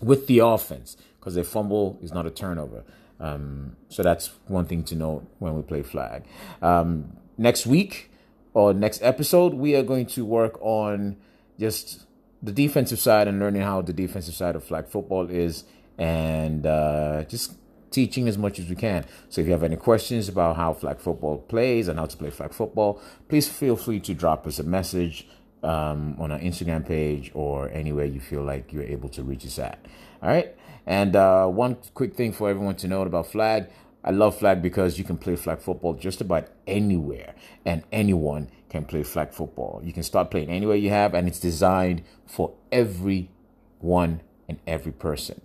with 0.01 0.27
the 0.27 0.39
offense 0.39 0.97
because 1.19 1.37
a 1.37 1.43
fumble 1.45 1.97
is 2.01 2.11
not 2.11 2.25
a 2.25 2.31
turnover. 2.31 2.83
Um, 3.21 3.77
so 3.87 4.03
that's 4.03 4.31
one 4.47 4.65
thing 4.65 4.83
to 4.85 4.95
note 4.95 5.25
when 5.39 5.55
we 5.55 5.61
play 5.61 5.83
flag. 5.83 6.25
Um, 6.61 7.15
next 7.37 7.65
week 7.65 8.11
or 8.53 8.73
next 8.73 9.01
episode, 9.01 9.53
we 9.53 9.73
are 9.73 9.83
going 9.83 10.07
to 10.07 10.25
work 10.25 10.61
on 10.61 11.15
just 11.57 12.05
the 12.43 12.51
defensive 12.51 12.99
side 12.99 13.29
and 13.29 13.39
learning 13.39 13.61
how 13.61 13.81
the 13.81 13.93
defensive 13.93 14.33
side 14.33 14.57
of 14.57 14.65
flag 14.65 14.87
football 14.87 15.29
is 15.29 15.63
and 15.99 16.65
uh, 16.65 17.23
just 17.25 17.57
teaching 17.91 18.27
as 18.27 18.37
much 18.37 18.59
as 18.59 18.67
we 18.69 18.75
can. 18.75 19.05
So 19.29 19.41
if 19.41 19.47
you 19.47 19.53
have 19.53 19.63
any 19.63 19.75
questions 19.75 20.29
about 20.29 20.55
how 20.55 20.73
flag 20.73 20.99
football 20.99 21.37
plays 21.37 21.87
and 21.87 21.99
how 21.99 22.05
to 22.05 22.17
play 22.17 22.29
flag 22.29 22.53
football, 22.53 23.01
please 23.27 23.47
feel 23.47 23.75
free 23.75 23.99
to 24.01 24.13
drop 24.13 24.47
us 24.47 24.59
a 24.59 24.63
message 24.63 25.27
um, 25.63 26.15
on 26.19 26.31
our 26.31 26.39
Instagram 26.39 26.87
page 26.87 27.31
or 27.33 27.69
anywhere 27.69 28.05
you 28.05 28.19
feel 28.19 28.43
like 28.43 28.71
you're 28.71 28.83
able 28.83 29.09
to 29.09 29.23
reach 29.23 29.45
us 29.45 29.59
at. 29.59 29.85
All 30.23 30.29
right. 30.29 30.55
And 30.85 31.15
uh, 31.15 31.47
one 31.47 31.77
quick 31.93 32.15
thing 32.15 32.31
for 32.31 32.49
everyone 32.49 32.75
to 32.77 32.87
know 32.87 33.01
about 33.01 33.27
flag 33.27 33.69
I 34.03 34.11
love 34.11 34.37
flag 34.37 34.61
because 34.61 34.97
you 34.97 35.03
can 35.03 35.17
play 35.17 35.35
flag 35.35 35.59
football 35.59 35.93
just 35.93 36.21
about 36.21 36.47
anywhere 36.65 37.35
and 37.65 37.83
anyone 37.91 38.49
can 38.69 38.85
play 38.85 39.03
flag 39.03 39.33
football. 39.33 39.81
You 39.83 39.91
can 39.91 40.03
start 40.03 40.31
playing 40.31 40.49
anywhere 40.49 40.77
you 40.77 40.89
have 40.89 41.13
and 41.13 41.27
it's 41.27 41.39
designed 41.39 42.03
for 42.25 42.53
everyone 42.71 44.21
and 44.47 44.59
every 44.65 44.93
person. 44.93 45.41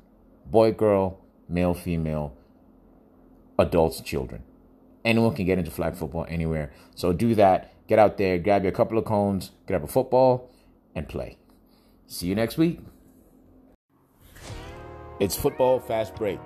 Boy, 0.46 0.72
girl, 0.72 1.20
male, 1.48 1.74
female, 1.74 2.36
adults, 3.58 4.00
children. 4.00 4.42
Anyone 5.04 5.34
can 5.34 5.46
get 5.46 5.58
into 5.58 5.70
flag 5.70 5.96
football 5.96 6.26
anywhere. 6.28 6.72
So 6.94 7.12
do 7.12 7.34
that. 7.34 7.72
Get 7.86 7.98
out 7.98 8.16
there, 8.16 8.38
grab 8.38 8.62
you 8.62 8.68
a 8.68 8.72
couple 8.72 8.96
of 8.96 9.04
cones, 9.04 9.50
grab 9.66 9.84
a 9.84 9.86
football, 9.86 10.50
and 10.94 11.06
play. 11.06 11.36
See 12.06 12.26
you 12.26 12.34
next 12.34 12.56
week. 12.56 12.80
It's 15.20 15.36
football 15.36 15.80
fast 15.80 16.14
break. 16.14 16.40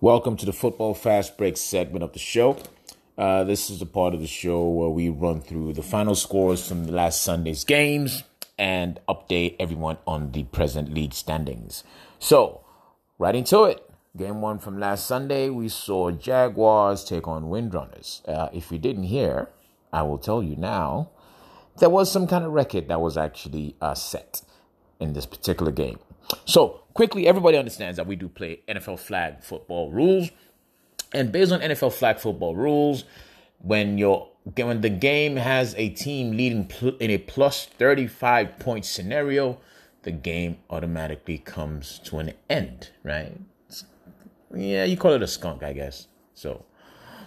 Welcome 0.00 0.38
to 0.38 0.46
the 0.46 0.52
football 0.52 0.94
fast 0.94 1.36
break 1.36 1.58
segment 1.58 2.02
of 2.02 2.14
the 2.14 2.18
show. 2.18 2.56
Uh, 3.18 3.44
this 3.44 3.68
is 3.68 3.82
a 3.82 3.86
part 3.86 4.14
of 4.14 4.20
the 4.20 4.26
show 4.26 4.66
where 4.66 4.88
we 4.88 5.10
run 5.10 5.42
through 5.42 5.74
the 5.74 5.82
final 5.82 6.14
scores 6.14 6.66
from 6.66 6.86
the 6.86 6.92
last 6.92 7.20
Sunday's 7.20 7.64
games 7.64 8.22
and 8.60 9.00
update 9.08 9.56
everyone 9.58 9.96
on 10.06 10.32
the 10.32 10.44
present 10.44 10.92
league 10.92 11.14
standings. 11.14 11.82
So, 12.18 12.60
right 13.18 13.34
into 13.34 13.64
it. 13.64 13.82
Game 14.16 14.42
one 14.42 14.58
from 14.58 14.78
last 14.78 15.06
Sunday, 15.06 15.48
we 15.48 15.68
saw 15.68 16.10
Jaguars 16.10 17.04
take 17.04 17.26
on 17.26 17.44
Windrunners. 17.44 18.28
Uh, 18.28 18.50
if 18.52 18.70
you 18.70 18.78
didn't 18.78 19.04
hear, 19.04 19.48
I 19.92 20.02
will 20.02 20.18
tell 20.18 20.42
you 20.42 20.56
now. 20.56 21.10
There 21.78 21.88
was 21.88 22.12
some 22.12 22.26
kind 22.26 22.44
of 22.44 22.52
record 22.52 22.88
that 22.88 23.00
was 23.00 23.16
actually 23.16 23.76
uh, 23.80 23.94
set 23.94 24.42
in 24.98 25.14
this 25.14 25.24
particular 25.26 25.72
game. 25.72 25.98
So, 26.44 26.82
quickly, 26.92 27.26
everybody 27.26 27.56
understands 27.56 27.96
that 27.96 28.06
we 28.06 28.16
do 28.16 28.28
play 28.28 28.60
NFL 28.68 28.98
flag 28.98 29.42
football 29.42 29.90
rules. 29.90 30.30
And 31.14 31.32
based 31.32 31.50
on 31.50 31.60
NFL 31.60 31.92
flag 31.92 32.18
football 32.18 32.54
rules, 32.54 33.04
when 33.58 33.96
you're 33.96 34.29
when 34.44 34.80
the 34.80 34.90
game 34.90 35.36
has 35.36 35.74
a 35.76 35.90
team 35.90 36.36
leading 36.36 36.70
in 36.98 37.10
a 37.10 37.18
plus 37.18 37.66
35 37.66 38.58
point 38.58 38.84
scenario, 38.84 39.58
the 40.02 40.12
game 40.12 40.58
automatically 40.70 41.38
comes 41.38 41.98
to 42.04 42.18
an 42.18 42.32
end, 42.48 42.90
right? 43.04 43.38
Yeah, 44.54 44.84
you 44.84 44.96
call 44.96 45.12
it 45.12 45.22
a 45.22 45.26
skunk, 45.26 45.62
I 45.62 45.72
guess. 45.72 46.08
So, 46.34 46.64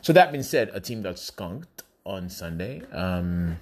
so 0.02 0.12
that 0.14 0.32
being 0.32 0.44
said, 0.44 0.72
a 0.74 0.80
team 0.80 1.02
got 1.04 1.20
skunked 1.20 1.84
on 2.06 2.30
Sunday. 2.30 2.82
Um, 2.92 3.58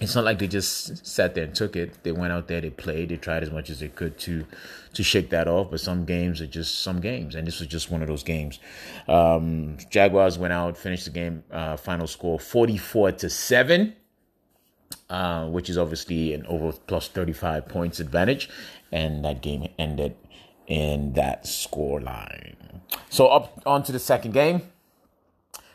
it's 0.00 0.14
not 0.14 0.24
like 0.24 0.38
they 0.38 0.46
just 0.46 1.04
sat 1.04 1.34
there 1.34 1.44
and 1.44 1.54
took 1.54 1.74
it. 1.74 2.04
They 2.04 2.12
went 2.12 2.32
out 2.32 2.46
there, 2.46 2.60
they 2.60 2.70
played, 2.70 3.08
they 3.08 3.16
tried 3.16 3.42
as 3.42 3.50
much 3.50 3.68
as 3.68 3.80
they 3.80 3.88
could 3.88 4.18
to 4.20 4.46
to 4.94 5.02
shake 5.02 5.30
that 5.30 5.48
off. 5.48 5.70
But 5.70 5.80
some 5.80 6.04
games 6.04 6.40
are 6.40 6.46
just 6.46 6.80
some 6.80 7.00
games, 7.00 7.34
and 7.34 7.46
this 7.46 7.58
was 7.58 7.68
just 7.68 7.90
one 7.90 8.02
of 8.02 8.08
those 8.08 8.22
games. 8.22 8.60
Um, 9.08 9.76
Jaguars 9.90 10.38
went 10.38 10.52
out, 10.52 10.76
finished 10.76 11.06
the 11.06 11.10
game, 11.10 11.42
uh, 11.50 11.76
final 11.76 12.06
score 12.06 12.38
forty 12.38 12.76
four 12.76 13.10
to 13.12 13.28
seven, 13.28 13.96
uh, 15.10 15.46
which 15.46 15.68
is 15.68 15.76
obviously 15.76 16.32
an 16.32 16.46
over 16.46 16.72
plus 16.72 17.08
thirty 17.08 17.32
five 17.32 17.68
points 17.68 17.98
advantage, 17.98 18.48
and 18.92 19.24
that 19.24 19.42
game 19.42 19.68
ended 19.78 20.14
in 20.68 21.14
that 21.14 21.46
score 21.46 22.00
line. 22.00 22.56
So 23.10 23.26
up 23.28 23.62
on 23.66 23.82
to 23.84 23.92
the 23.92 23.98
second 23.98 24.32
game. 24.32 24.62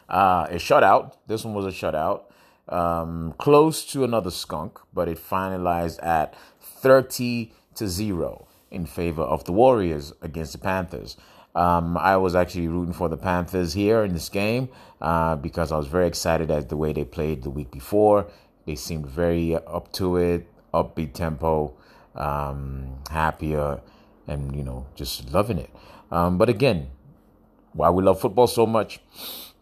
Uh, 0.08 0.46
a 0.50 0.56
shutout. 0.56 1.14
This 1.28 1.44
one 1.44 1.56
was 1.56 1.66
a 1.66 1.70
shutout 1.70 2.24
um, 2.70 3.34
close 3.38 3.86
to 3.88 4.04
another 4.04 4.32
skunk, 4.32 4.80
but 4.94 5.08
it 5.08 5.18
finalized 5.18 6.04
at 6.04 6.34
30 6.62 7.54
to 7.76 7.88
0 7.88 8.48
in 8.72 8.86
favor 8.86 9.22
of 9.22 9.44
the 9.46 9.52
Warriors 9.52 10.14
against 10.22 10.54
the 10.54 10.58
Panthers. 10.58 11.18
Um, 11.56 11.98
I 11.98 12.18
was 12.18 12.36
actually 12.36 12.68
rooting 12.68 12.94
for 12.94 13.10
the 13.10 13.18
Panthers 13.18 13.74
here 13.74 14.04
in 14.04 14.14
this 14.14 14.30
game 14.30 14.70
uh, 15.02 15.36
because 15.36 15.72
I 15.72 15.78
was 15.78 15.88
very 15.88 16.08
excited 16.08 16.50
at 16.50 16.70
the 16.70 16.78
way 16.78 16.94
they 16.94 17.06
played 17.06 17.44
the 17.44 17.52
week 17.52 17.70
before. 17.70 18.28
They 18.66 18.76
seemed 18.76 19.06
very 19.06 19.56
up 19.56 19.92
to 19.94 20.18
it, 20.18 20.48
upbeat 20.74 21.14
tempo, 21.14 21.74
um, 22.16 22.98
happier, 23.12 23.82
and 24.28 24.56
you 24.56 24.64
know 24.64 24.88
just 24.96 25.32
loving 25.32 25.60
it. 25.60 25.70
Um, 26.12 26.38
but 26.38 26.50
again, 26.50 26.90
why 27.74 27.90
we 27.90 28.04
love 28.04 28.22
football 28.22 28.48
so 28.48 28.66
much 28.66 29.00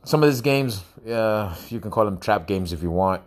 some 0.04 0.24
of 0.24 0.30
these 0.30 0.42
games, 0.42 0.84
uh, 1.08 1.56
you 1.70 1.80
can 1.80 1.92
call 1.92 2.06
them 2.06 2.20
trap 2.20 2.48
games 2.48 2.74
if 2.74 2.82
you 2.82 2.92
want, 2.92 3.22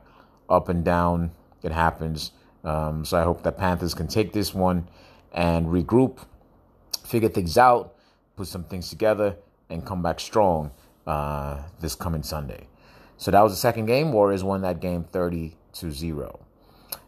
up 0.48 0.68
and 0.68 0.84
down. 0.84 1.30
It 1.62 1.72
happens. 1.72 2.32
Um, 2.64 3.04
so 3.04 3.18
I 3.18 3.22
hope 3.22 3.42
that 3.42 3.58
Panthers 3.58 3.94
can 3.94 4.08
take 4.08 4.32
this 4.32 4.54
one 4.54 4.88
and 5.32 5.66
regroup, 5.66 6.18
figure 7.04 7.28
things 7.28 7.58
out, 7.58 7.94
put 8.36 8.46
some 8.48 8.64
things 8.64 8.88
together, 8.88 9.36
and 9.68 9.84
come 9.84 10.02
back 10.02 10.20
strong 10.20 10.70
uh, 11.06 11.62
this 11.80 11.94
coming 11.94 12.22
Sunday. 12.22 12.66
So 13.16 13.30
that 13.30 13.40
was 13.40 13.52
the 13.52 13.58
second 13.58 13.86
game. 13.86 14.12
Warriors 14.12 14.42
won 14.42 14.62
that 14.62 14.80
game 14.80 15.04
30 15.04 15.56
to 15.74 15.90
0. 15.90 16.40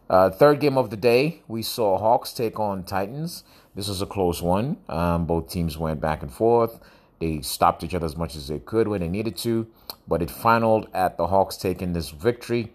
Uh, 0.09 0.29
third 0.29 0.59
game 0.59 0.77
of 0.77 0.89
the 0.89 0.97
day, 0.97 1.41
we 1.47 1.61
saw 1.61 1.97
Hawks 1.97 2.31
take 2.31 2.59
on 2.59 2.83
Titans. 2.83 3.43
This 3.75 3.89
was 3.89 4.01
a 4.01 4.05
close 4.05 4.41
one. 4.41 4.77
Um, 4.87 5.25
both 5.25 5.49
teams 5.49 5.77
went 5.77 5.99
back 5.99 6.21
and 6.21 6.31
forth. 6.31 6.79
They 7.19 7.41
stopped 7.41 7.83
each 7.83 7.95
other 7.95 8.05
as 8.05 8.15
much 8.15 8.35
as 8.35 8.47
they 8.47 8.59
could 8.59 8.87
when 8.87 9.01
they 9.01 9.09
needed 9.09 9.37
to, 9.37 9.67
but 10.07 10.21
it 10.21 10.29
finaled 10.29 10.87
at 10.93 11.17
the 11.17 11.27
Hawks 11.27 11.57
taking 11.57 11.93
this 11.93 12.09
victory. 12.09 12.71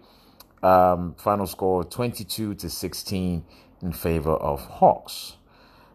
Um, 0.61 1.15
final 1.17 1.47
score 1.47 1.83
22 1.83 2.55
to 2.55 2.69
16 2.69 3.45
in 3.81 3.91
favor 3.93 4.31
of 4.31 4.61
Hawks. 4.65 5.37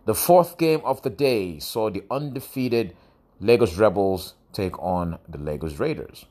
The 0.05 0.15
fourth 0.15 0.57
game 0.57 0.81
of 0.85 1.03
the 1.03 1.11
day 1.11 1.59
saw 1.59 1.91
the 1.91 2.05
undefeated 2.11 2.97
Lagos 3.41 3.77
Rebels 3.77 4.35
take 4.53 4.79
on 4.79 5.19
the 5.29 5.39
Lagos 5.39 5.79
Raiders. 5.79 6.25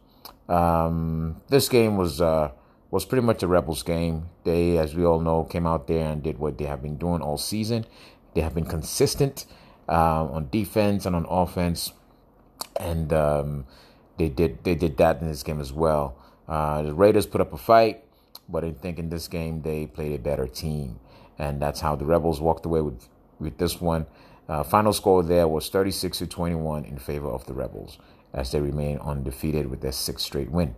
Um, 0.50 1.42
this 1.50 1.70
game 1.70 1.98
was 1.98 2.22
uh, 2.22 2.52
was 2.90 3.06
pretty 3.06 3.26
much 3.26 3.44
a 3.44 3.48
Rebels 3.48 3.84
game. 3.84 4.30
They, 4.44 4.78
as 4.78 4.96
we 4.96 5.06
all 5.06 5.20
know, 5.20 5.44
came 5.44 5.68
out 5.68 5.88
there 5.88 6.10
and 6.12 6.24
did 6.24 6.40
what 6.40 6.58
they 6.58 6.66
have 6.66 6.82
been 6.82 6.98
doing 6.98 7.22
all 7.22 7.38
season. 7.38 7.86
They 8.34 8.42
have 8.42 8.56
been 8.56 8.66
consistent 8.66 9.46
uh, 9.90 10.26
on 10.26 10.50
defense 10.50 11.06
and 11.06 11.16
on 11.16 11.26
offense 11.30 11.92
and 12.80 13.12
um, 13.14 13.66
they 14.18 14.30
did 14.30 14.64
they 14.64 14.76
did 14.76 14.98
that 14.98 15.22
in 15.22 15.28
this 15.28 15.44
game 15.44 15.60
as 15.60 15.74
well. 15.74 16.16
Uh, 16.48 16.82
the 16.82 16.94
Raiders 16.94 17.26
put 17.26 17.42
up 17.42 17.54
a 17.54 17.58
fight, 17.58 18.04
but 18.48 18.64
I 18.64 18.72
think 18.72 19.00
in 19.00 19.10
this 19.10 19.28
game 19.28 19.62
they 19.62 19.86
played 19.86 20.14
a 20.14 20.20
better 20.20 20.48
team, 20.48 21.00
and 21.38 21.62
that's 21.62 21.82
how 21.82 21.96
the 21.96 22.06
Rebels 22.06 22.42
walked 22.42 22.66
away 22.66 22.82
with 22.82 23.08
with 23.40 23.58
this 23.58 23.80
one. 23.80 24.06
Uh, 24.48 24.64
final 24.64 24.94
score 24.94 25.24
there 25.24 25.48
was 25.48 25.68
36 25.68 26.20
to 26.20 26.28
21 26.28 26.86
in 26.86 26.98
favor 26.98 27.28
of 27.28 27.46
the 27.48 27.54
Rebels 27.54 27.98
as 28.34 28.52
they 28.52 28.62
remain 28.62 28.98
undefeated 29.00 29.70
with 29.70 29.82
their 29.82 29.92
sixth 29.92 30.26
straight 30.26 30.50
win. 30.50 30.74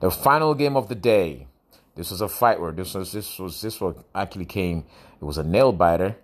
The 0.00 0.10
final 0.10 0.54
game 0.54 0.76
of 0.76 0.88
the 0.88 0.94
day. 0.94 1.46
This 1.94 2.12
was 2.12 2.20
a 2.20 2.28
fight 2.28 2.60
where 2.60 2.70
this 2.70 2.94
was 2.94 3.10
this 3.10 3.38
was 3.38 3.60
this 3.60 3.80
one 3.80 3.96
actually 4.14 4.44
came. 4.44 4.84
It 5.20 5.24
was 5.24 5.38
a 5.38 5.42
nail 5.42 5.72
biter. 5.72 6.16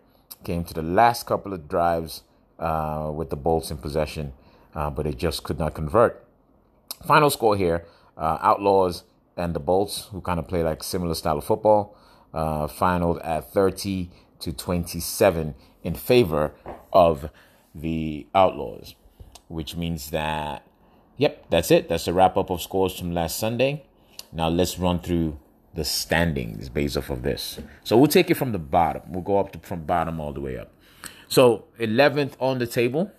Came 0.45 0.63
to 0.65 0.75
the 0.75 0.83
last 0.83 1.27
couple 1.27 1.53
of 1.53 1.69
drives 1.69 2.23
uh, 2.59 3.11
with 3.13 3.31
the 3.31 3.37
Bolts 3.37 3.71
in 3.71 3.79
possession 3.79 4.35
uh, 4.75 4.91
but 4.91 5.07
it 5.07 5.17
just 5.17 5.43
could 5.43 5.59
not 5.59 5.75
convert. 5.75 6.25
Final 7.07 7.31
score 7.31 7.57
here 7.57 7.85
uh, 8.17 8.39
Outlaws 8.41 9.05
and 9.37 9.55
the 9.55 9.61
Bolts, 9.61 10.09
who 10.13 10.21
kind 10.21 10.39
of 10.39 10.47
play 10.47 10.63
like 10.63 10.83
similar 10.83 11.15
style 11.15 11.39
of 11.39 11.45
football, 11.45 11.97
uh, 12.33 12.67
finaled 12.67 13.25
at 13.25 13.53
30 13.53 14.11
to 14.41 14.53
27 14.53 15.55
in 15.83 15.95
favor 15.95 16.53
of 16.93 17.31
the 17.75 18.27
Outlaws, 18.35 18.95
which 19.49 19.77
means 19.77 20.11
that, 20.11 20.65
yep, 21.17 21.45
that's 21.51 21.71
it. 21.71 21.89
That's 21.89 22.05
the 22.05 22.13
wrap 22.13 22.37
up 22.37 22.51
of 22.51 22.63
scores 22.63 22.99
from 22.99 23.13
last 23.13 23.39
Sunday. 23.39 23.85
Now 24.33 24.49
let's 24.49 24.79
run 24.79 25.01
through 25.01 25.39
the 25.75 25.85
standings 25.85 26.69
based 26.69 26.97
off 26.97 27.11
of 27.11 27.23
this. 27.23 27.59
So 27.83 27.97
we'll 27.97 28.07
take 28.07 28.31
it 28.31 28.37
from 28.37 28.53
the 28.53 28.59
bottom. 28.59 29.03
We'll 29.09 29.23
go 29.23 29.39
up 29.39 29.53
to, 29.53 29.59
from 29.59 29.85
bottom 29.85 30.21
all 30.21 30.33
the 30.33 30.41
way 30.41 30.57
up. 30.57 30.73
So 31.29 31.65
11th 31.81 32.35
on 32.39 32.59
the 32.59 32.67
table 32.67 33.11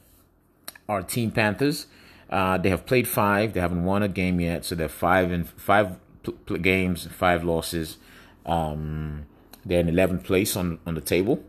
are 0.87 1.01
Team 1.01 1.31
Panthers. 1.31 1.87
Uh, 2.29 2.57
they 2.57 2.69
have 2.69 2.85
played 2.85 3.07
five. 3.07 3.53
They 3.53 3.59
haven't 3.59 3.83
won 3.83 4.03
a 4.03 4.07
game 4.07 4.39
yet, 4.39 4.65
so 4.65 4.75
they're 4.75 4.89
five 4.89 5.31
and 5.31 5.47
five 5.47 5.97
pl- 6.23 6.57
games, 6.57 7.07
five 7.07 7.43
losses. 7.43 7.97
Um, 8.45 9.25
they're 9.65 9.79
in 9.79 9.87
11th 9.87 10.23
place 10.23 10.55
on 10.55 10.79
on 10.85 10.95
the 10.95 11.01
table. 11.01 11.43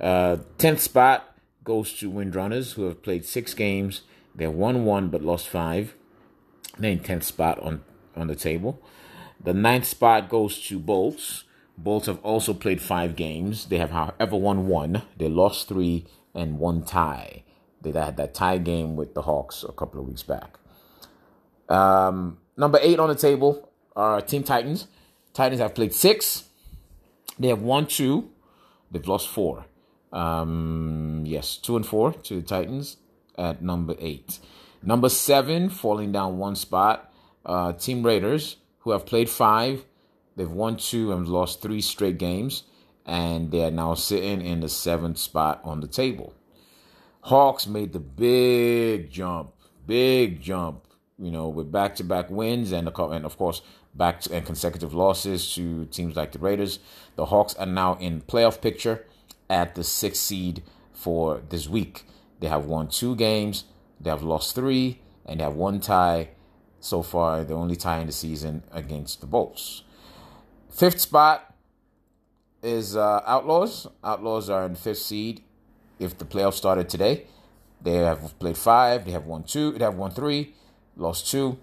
Uh, 0.00 0.38
10th 0.58 0.80
spot 0.80 1.36
goes 1.64 1.92
to 1.94 2.10
Windrunners, 2.10 2.74
who 2.74 2.84
have 2.84 3.02
played 3.02 3.24
six 3.24 3.54
games. 3.54 4.02
They're 4.34 4.50
won 4.50 4.84
one 4.84 5.08
but 5.08 5.22
lost 5.22 5.48
five. 5.48 5.94
They're 6.78 6.92
in 6.92 7.00
10th 7.00 7.24
spot 7.24 7.58
on 7.60 7.82
on 8.14 8.26
the 8.26 8.36
table. 8.36 8.82
The 9.42 9.54
ninth 9.54 9.86
spot 9.86 10.28
goes 10.28 10.60
to 10.68 10.78
Bolts. 10.78 11.44
Bolts 11.78 12.06
have 12.06 12.24
also 12.24 12.54
played 12.54 12.80
five 12.80 13.16
games. 13.16 13.66
They 13.66 13.78
have, 13.78 13.90
however, 13.90 14.36
won 14.36 14.66
one. 14.66 15.02
They 15.16 15.28
lost 15.28 15.68
three 15.68 16.06
and 16.34 16.58
one 16.58 16.82
tie. 16.84 17.42
They 17.92 18.00
had 18.00 18.16
that 18.16 18.34
tie 18.34 18.58
game 18.58 18.96
with 18.96 19.14
the 19.14 19.22
Hawks 19.22 19.64
a 19.66 19.72
couple 19.72 20.00
of 20.00 20.08
weeks 20.08 20.22
back. 20.22 20.58
Um, 21.68 22.38
number 22.56 22.78
eight 22.82 22.98
on 22.98 23.08
the 23.08 23.14
table 23.14 23.70
are 23.94 24.20
Team 24.20 24.42
Titans. 24.42 24.86
Titans 25.32 25.60
have 25.60 25.74
played 25.74 25.92
six. 25.92 26.44
They 27.38 27.48
have 27.48 27.60
won 27.60 27.86
two. 27.86 28.30
They've 28.90 29.06
lost 29.06 29.28
four. 29.28 29.66
Um, 30.12 31.24
yes, 31.26 31.56
two 31.56 31.76
and 31.76 31.84
four 31.84 32.12
to 32.12 32.36
the 32.36 32.42
Titans 32.42 32.96
at 33.36 33.62
number 33.62 33.94
eight. 33.98 34.38
Number 34.82 35.08
seven, 35.08 35.68
falling 35.68 36.12
down 36.12 36.38
one 36.38 36.56
spot. 36.56 37.12
Uh, 37.44 37.72
Team 37.72 38.02
Raiders, 38.04 38.56
who 38.80 38.92
have 38.92 39.04
played 39.04 39.28
five, 39.28 39.84
they've 40.36 40.50
won 40.50 40.76
two 40.76 41.12
and 41.12 41.28
lost 41.28 41.62
three 41.62 41.80
straight 41.80 42.18
games, 42.18 42.64
and 43.04 43.50
they 43.50 43.64
are 43.64 43.70
now 43.70 43.94
sitting 43.94 44.40
in 44.40 44.60
the 44.60 44.68
seventh 44.68 45.18
spot 45.18 45.60
on 45.64 45.80
the 45.80 45.86
table. 45.86 46.32
Hawks 47.26 47.66
made 47.66 47.92
the 47.92 47.98
big 47.98 49.10
jump, 49.10 49.52
big 49.84 50.40
jump, 50.40 50.86
you 51.18 51.32
know, 51.32 51.48
with 51.48 51.72
back 51.72 51.96
to 51.96 52.04
back 52.04 52.30
wins 52.30 52.70
and, 52.70 52.86
and 52.86 53.26
of 53.26 53.36
course, 53.36 53.62
back 53.94 54.20
to, 54.20 54.32
and 54.32 54.46
consecutive 54.46 54.94
losses 54.94 55.52
to 55.56 55.86
teams 55.86 56.14
like 56.14 56.30
the 56.30 56.38
Raiders. 56.38 56.78
The 57.16 57.26
Hawks 57.26 57.56
are 57.56 57.66
now 57.66 57.94
in 57.94 58.20
playoff 58.20 58.60
picture 58.60 59.06
at 59.50 59.74
the 59.74 59.82
sixth 59.82 60.22
seed 60.22 60.62
for 60.92 61.42
this 61.48 61.68
week. 61.68 62.04
They 62.38 62.46
have 62.46 62.66
won 62.66 62.86
two 62.86 63.16
games, 63.16 63.64
they 64.00 64.10
have 64.10 64.22
lost 64.22 64.54
three, 64.54 65.00
and 65.24 65.40
they 65.40 65.44
have 65.44 65.54
one 65.54 65.80
tie 65.80 66.28
so 66.78 67.02
far, 67.02 67.42
the 67.42 67.54
only 67.54 67.74
tie 67.74 67.98
in 67.98 68.06
the 68.06 68.12
season 68.12 68.62
against 68.70 69.20
the 69.20 69.26
Bolts. 69.26 69.82
Fifth 70.70 71.00
spot 71.00 71.56
is 72.62 72.94
uh, 72.94 73.22
Outlaws. 73.26 73.88
Outlaws 74.04 74.48
are 74.48 74.64
in 74.64 74.76
fifth 74.76 74.98
seed. 74.98 75.42
If 75.98 76.18
the 76.18 76.24
playoffs 76.24 76.54
started 76.54 76.88
today, 76.88 77.26
they 77.80 77.94
have 77.94 78.38
played 78.38 78.56
five. 78.56 79.04
They 79.04 79.12
have 79.12 79.26
won 79.26 79.44
two. 79.44 79.72
They 79.72 79.84
have 79.84 79.96
won 79.96 80.10
three, 80.10 80.54
lost 80.96 81.30
two, 81.30 81.58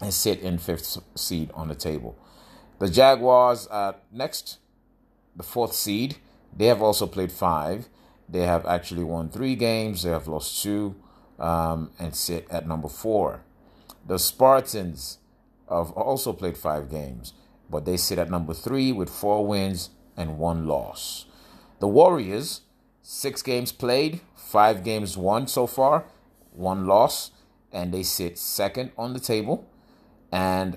and 0.00 0.12
sit 0.12 0.40
in 0.40 0.58
fifth 0.58 0.98
seed 1.14 1.50
on 1.54 1.68
the 1.68 1.74
table. 1.74 2.16
The 2.78 2.88
Jaguars 2.88 3.66
are 3.66 3.96
next, 4.12 4.58
the 5.34 5.42
fourth 5.42 5.72
seed. 5.72 6.16
They 6.56 6.66
have 6.66 6.82
also 6.82 7.06
played 7.06 7.32
five. 7.32 7.88
They 8.28 8.42
have 8.42 8.66
actually 8.66 9.04
won 9.04 9.30
three 9.30 9.56
games. 9.56 10.02
They 10.02 10.10
have 10.10 10.28
lost 10.28 10.62
two 10.62 10.94
um, 11.38 11.90
and 11.98 12.14
sit 12.14 12.46
at 12.50 12.66
number 12.66 12.88
four. 12.88 13.42
The 14.06 14.18
Spartans 14.18 15.18
have 15.68 15.90
also 15.92 16.32
played 16.32 16.56
five 16.56 16.90
games, 16.90 17.32
but 17.70 17.84
they 17.84 17.96
sit 17.96 18.18
at 18.18 18.30
number 18.30 18.54
three 18.54 18.92
with 18.92 19.10
four 19.10 19.46
wins 19.46 19.90
and 20.16 20.38
one 20.38 20.66
loss. 20.66 21.26
The 21.80 21.88
Warriors, 21.88 22.62
six 23.10 23.40
games 23.40 23.72
played, 23.72 24.20
five 24.36 24.84
games 24.84 25.16
won 25.16 25.46
so 25.46 25.66
far, 25.66 26.04
one 26.52 26.86
loss, 26.86 27.30
and 27.72 27.94
they 27.94 28.02
sit 28.02 28.36
second 28.36 28.92
on 28.98 29.14
the 29.14 29.18
table. 29.18 29.66
And 30.30 30.76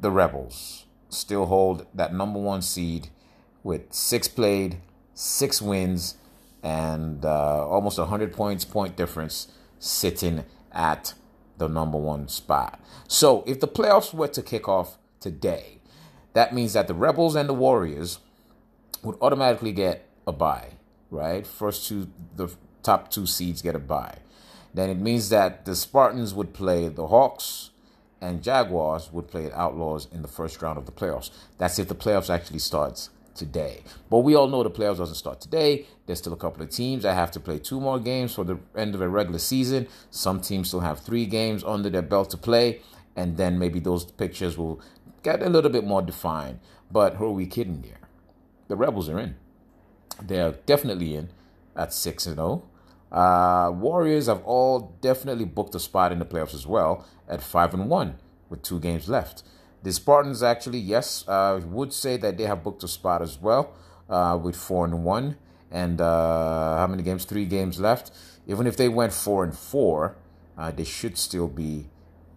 the 0.00 0.12
Rebels 0.12 0.86
still 1.08 1.46
hold 1.46 1.84
that 1.92 2.14
number 2.14 2.38
one 2.38 2.62
seed 2.62 3.08
with 3.64 3.92
six 3.92 4.28
played, 4.28 4.76
six 5.14 5.60
wins, 5.60 6.14
and 6.62 7.24
uh, 7.24 7.66
almost 7.66 7.98
100 7.98 8.32
points 8.32 8.64
point 8.64 8.94
difference 8.94 9.48
sitting 9.80 10.44
at 10.70 11.14
the 11.56 11.68
number 11.68 11.98
one 11.98 12.28
spot. 12.28 12.80
So 13.08 13.42
if 13.48 13.58
the 13.58 13.66
playoffs 13.66 14.14
were 14.14 14.28
to 14.28 14.42
kick 14.42 14.68
off 14.68 14.96
today, 15.18 15.80
that 16.34 16.54
means 16.54 16.74
that 16.74 16.86
the 16.86 16.94
Rebels 16.94 17.34
and 17.34 17.48
the 17.48 17.54
Warriors 17.54 18.20
would 19.02 19.16
automatically 19.20 19.72
get 19.72 20.08
a 20.24 20.30
bye, 20.30 20.77
right? 21.10 21.46
First 21.46 21.88
two, 21.88 22.08
the 22.36 22.48
top 22.82 23.10
two 23.10 23.26
seeds 23.26 23.62
get 23.62 23.74
a 23.74 23.78
bye. 23.78 24.18
Then 24.74 24.90
it 24.90 24.98
means 24.98 25.28
that 25.30 25.64
the 25.64 25.74
Spartans 25.74 26.34
would 26.34 26.52
play 26.52 26.88
the 26.88 27.06
Hawks 27.06 27.70
and 28.20 28.42
Jaguars 28.42 29.12
would 29.12 29.28
play 29.28 29.50
Outlaws 29.52 30.08
in 30.12 30.22
the 30.22 30.28
first 30.28 30.60
round 30.60 30.78
of 30.78 30.86
the 30.86 30.92
playoffs. 30.92 31.30
That's 31.56 31.78
if 31.78 31.88
the 31.88 31.94
playoffs 31.94 32.32
actually 32.32 32.58
starts 32.58 33.10
today. 33.34 33.82
But 34.10 34.18
we 34.18 34.34
all 34.34 34.48
know 34.48 34.62
the 34.62 34.70
playoffs 34.70 34.98
doesn't 34.98 35.14
start 35.14 35.40
today. 35.40 35.86
There's 36.06 36.18
still 36.18 36.32
a 36.32 36.36
couple 36.36 36.62
of 36.62 36.70
teams 36.70 37.04
that 37.04 37.14
have 37.14 37.30
to 37.32 37.40
play 37.40 37.58
two 37.58 37.80
more 37.80 37.98
games 37.98 38.34
for 38.34 38.44
the 38.44 38.58
end 38.76 38.94
of 38.94 39.00
a 39.00 39.08
regular 39.08 39.38
season. 39.38 39.86
Some 40.10 40.40
teams 40.40 40.68
still 40.68 40.80
have 40.80 41.00
three 41.00 41.24
games 41.24 41.62
under 41.64 41.88
their 41.88 42.02
belt 42.02 42.30
to 42.30 42.36
play, 42.36 42.80
and 43.14 43.36
then 43.36 43.58
maybe 43.58 43.78
those 43.78 44.04
pictures 44.04 44.58
will 44.58 44.80
get 45.22 45.42
a 45.42 45.48
little 45.48 45.70
bit 45.70 45.84
more 45.84 46.02
defined. 46.02 46.58
But 46.90 47.14
who 47.14 47.26
are 47.26 47.32
we 47.32 47.46
kidding 47.46 47.82
here? 47.82 48.00
The 48.66 48.76
Rebels 48.76 49.08
are 49.08 49.18
in. 49.18 49.36
They're 50.22 50.52
definitely 50.66 51.14
in 51.14 51.30
at 51.76 51.92
six 51.92 52.26
and 52.26 52.36
zero. 52.36 52.62
Oh. 52.62 53.16
Uh, 53.16 53.70
Warriors 53.70 54.26
have 54.26 54.42
all 54.44 54.94
definitely 55.00 55.46
booked 55.46 55.74
a 55.74 55.80
spot 55.80 56.12
in 56.12 56.18
the 56.18 56.26
playoffs 56.26 56.54
as 56.54 56.66
well 56.66 57.06
at 57.28 57.42
five 57.42 57.72
and 57.72 57.88
one 57.88 58.18
with 58.50 58.62
two 58.62 58.78
games 58.78 59.08
left. 59.08 59.42
The 59.82 59.92
Spartans 59.92 60.42
actually, 60.42 60.78
yes, 60.78 61.24
uh, 61.28 61.60
would 61.64 61.92
say 61.92 62.16
that 62.16 62.36
they 62.36 62.44
have 62.44 62.62
booked 62.64 62.82
a 62.82 62.88
spot 62.88 63.22
as 63.22 63.40
well 63.40 63.74
uh, 64.10 64.38
with 64.42 64.56
four 64.56 64.84
and 64.84 65.04
one. 65.04 65.36
And 65.70 66.00
uh, 66.00 66.78
how 66.78 66.86
many 66.86 67.02
games? 67.02 67.24
Three 67.24 67.46
games 67.46 67.78
left. 67.78 68.10
Even 68.46 68.66
if 68.66 68.76
they 68.76 68.88
went 68.88 69.12
four 69.12 69.44
and 69.44 69.56
four, 69.56 70.16
uh, 70.56 70.70
they 70.70 70.84
should 70.84 71.16
still 71.16 71.48
be 71.48 71.86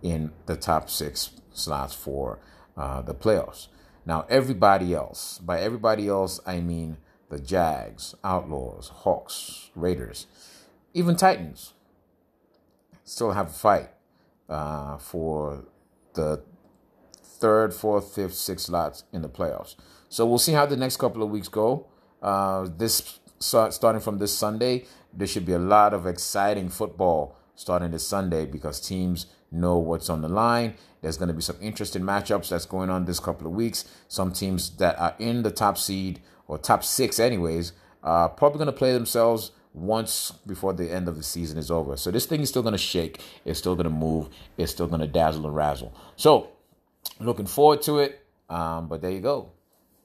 in 0.02 0.32
the 0.46 0.56
top 0.56 0.90
six 0.90 1.32
slots 1.54 1.96
for 1.96 2.40
uh, 2.78 3.02
the 3.02 3.16
playoffs. 3.16 3.68
Now, 4.06 4.26
everybody 4.30 4.94
else, 4.94 5.40
by 5.40 5.62
everybody 5.62 6.08
else, 6.08 6.40
I 6.46 6.60
mean 6.60 6.98
the 7.32 7.40
Jags, 7.40 8.14
Outlaws, 8.24 8.90
Hawks, 8.90 9.72
Raiders, 9.74 10.28
even 10.94 11.16
Titans, 11.16 11.74
still 13.06 13.32
have 13.32 13.48
a 13.48 13.54
fight 13.54 13.90
uh, 14.50 14.98
for 14.98 15.64
the 16.14 16.44
third, 17.24 17.74
fourth, 17.74 18.14
fifth, 18.14 18.34
sixth 18.34 18.66
slots 18.66 19.06
in 19.14 19.22
the 19.22 19.30
playoffs. 19.30 19.76
So 20.10 20.26
we'll 20.26 20.40
see 20.40 20.52
how 20.52 20.66
the 20.66 20.76
next 20.76 20.98
couple 20.98 21.24
of 21.24 21.30
weeks 21.30 21.48
go. 21.48 21.88
Uh, 22.22 22.68
this 22.78 23.20
starting 23.40 24.02
from 24.02 24.20
this 24.20 24.38
Sunday, 24.38 24.86
there 25.14 25.26
should 25.26 25.46
be 25.46 25.54
a 25.54 25.60
lot 25.60 25.94
of 25.94 26.06
exciting 26.06 26.70
football 26.70 27.38
starting 27.56 27.92
this 27.92 28.06
Sunday 28.06 28.46
because 28.46 28.80
teams 28.80 29.28
know 29.52 29.78
what's 29.78 30.10
on 30.10 30.22
the 30.22 30.28
line. 30.28 30.76
There's 31.02 31.18
going 31.18 31.30
to 31.30 31.34
be 31.34 31.42
some 31.42 31.58
interesting 31.62 32.04
matchups 32.04 32.50
that's 32.50 32.66
going 32.66 32.90
on 32.90 33.06
this 33.06 33.20
couple 33.20 33.48
of 33.48 33.54
weeks. 33.54 33.86
Some 34.08 34.34
teams 34.34 34.70
that 34.78 35.00
are 35.00 35.16
in 35.18 35.44
the 35.44 35.52
top 35.52 35.78
seed 35.78 36.20
or 36.48 36.58
top 36.58 36.84
six, 36.84 37.20
anyways, 37.20 37.74
are 38.04 38.30
probably 38.30 38.58
going 38.58 38.68
to 38.68 38.72
play 38.74 38.94
themselves 38.94 39.52
once 39.74 40.32
before 40.46 40.74
the 40.74 40.92
end 40.92 41.08
of 41.08 41.16
the 41.16 41.24
season 41.24 41.58
is 41.58 41.72
over. 41.72 41.96
So 41.96 42.12
this 42.12 42.26
thing 42.26 42.42
is 42.42 42.50
still 42.50 42.62
going 42.62 42.74
to 42.74 42.78
shake. 42.78 43.22
It's 43.46 43.60
still 43.60 43.76
going 43.76 43.86
to 43.86 43.90
move. 43.90 44.30
It's 44.58 44.72
still 44.72 44.88
going 44.88 45.02
to 45.02 45.08
dazzle 45.08 45.46
and 45.46 45.56
razzle. 45.56 45.94
So 46.16 46.50
looking 47.20 47.46
forward 47.46 47.82
to 47.84 48.00
it. 48.00 48.26
Um, 48.50 48.88
but 48.88 49.02
there 49.02 49.12
you 49.12 49.22
go. 49.22 49.52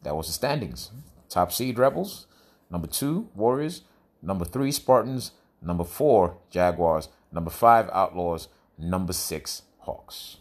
That 0.02 0.14
was 0.14 0.28
the 0.28 0.32
standings. 0.32 0.90
Top 1.28 1.52
seed 1.52 1.78
Rebels. 1.78 2.26
Number 2.70 2.86
two, 2.86 3.28
Warriors. 3.34 3.82
Number 4.22 4.44
three, 4.44 4.70
Spartans. 4.70 5.32
Number 5.60 5.84
four, 5.84 6.38
Jaguars. 6.50 7.08
Number 7.32 7.50
five, 7.50 7.90
Outlaws. 7.92 8.48
Number 8.78 9.12
six, 9.12 9.62
Hawks. 9.80 10.36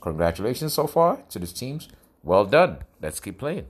Congratulations 0.00 0.74
so 0.74 0.86
far 0.86 1.22
to 1.30 1.38
these 1.38 1.52
teams. 1.52 1.88
Well 2.22 2.44
done. 2.44 2.78
Let's 3.00 3.20
keep 3.20 3.38
playing. 3.38 3.66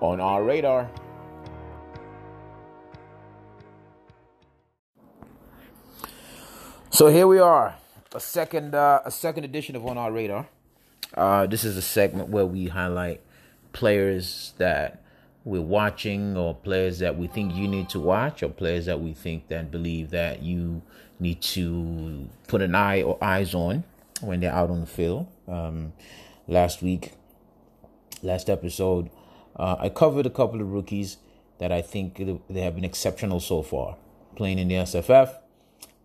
On 0.00 0.18
our 0.18 0.42
radar. 0.42 0.90
So 6.90 7.08
here 7.08 7.26
we 7.26 7.38
are, 7.38 7.76
a 8.14 8.20
second 8.20 8.74
uh, 8.74 9.00
a 9.04 9.10
second 9.10 9.44
edition 9.44 9.76
of 9.76 9.86
On 9.86 9.96
Our 9.96 10.10
Radar. 10.10 10.48
Uh, 11.14 11.46
this 11.46 11.64
is 11.64 11.76
a 11.76 11.82
segment 11.82 12.28
where 12.28 12.44
we 12.44 12.68
highlight 12.68 13.20
players 13.72 14.54
that 14.58 15.02
we're 15.44 15.62
watching, 15.62 16.36
or 16.36 16.54
players 16.54 16.98
that 16.98 17.16
we 17.16 17.26
think 17.26 17.54
you 17.54 17.68
need 17.68 17.88
to 17.90 18.00
watch, 18.00 18.42
or 18.42 18.48
players 18.48 18.86
that 18.86 19.00
we 19.00 19.12
think 19.14 19.48
that 19.48 19.70
believe 19.70 20.10
that 20.10 20.42
you 20.42 20.82
need 21.18 21.40
to 21.42 22.28
put 22.48 22.60
an 22.60 22.74
eye 22.74 23.02
or 23.02 23.16
eyes 23.22 23.54
on 23.54 23.84
when 24.20 24.40
they're 24.40 24.52
out 24.52 24.70
on 24.70 24.80
the 24.80 24.86
field. 24.86 25.26
Um, 25.46 25.92
last 26.48 26.82
week, 26.82 27.12
last 28.22 28.50
episode, 28.50 29.10
uh, 29.60 29.76
I 29.78 29.88
covered 29.88 30.26
a 30.26 30.30
couple 30.30 30.60
of 30.60 30.72
rookies 30.72 31.18
that 31.58 31.70
I 31.70 31.82
think 31.82 32.20
they 32.48 32.60
have 32.60 32.74
been 32.74 32.84
exceptional 32.84 33.38
so 33.38 33.62
far, 33.62 33.96
playing 34.34 34.58
in 34.58 34.68
the 34.68 34.74
SFF 34.76 35.36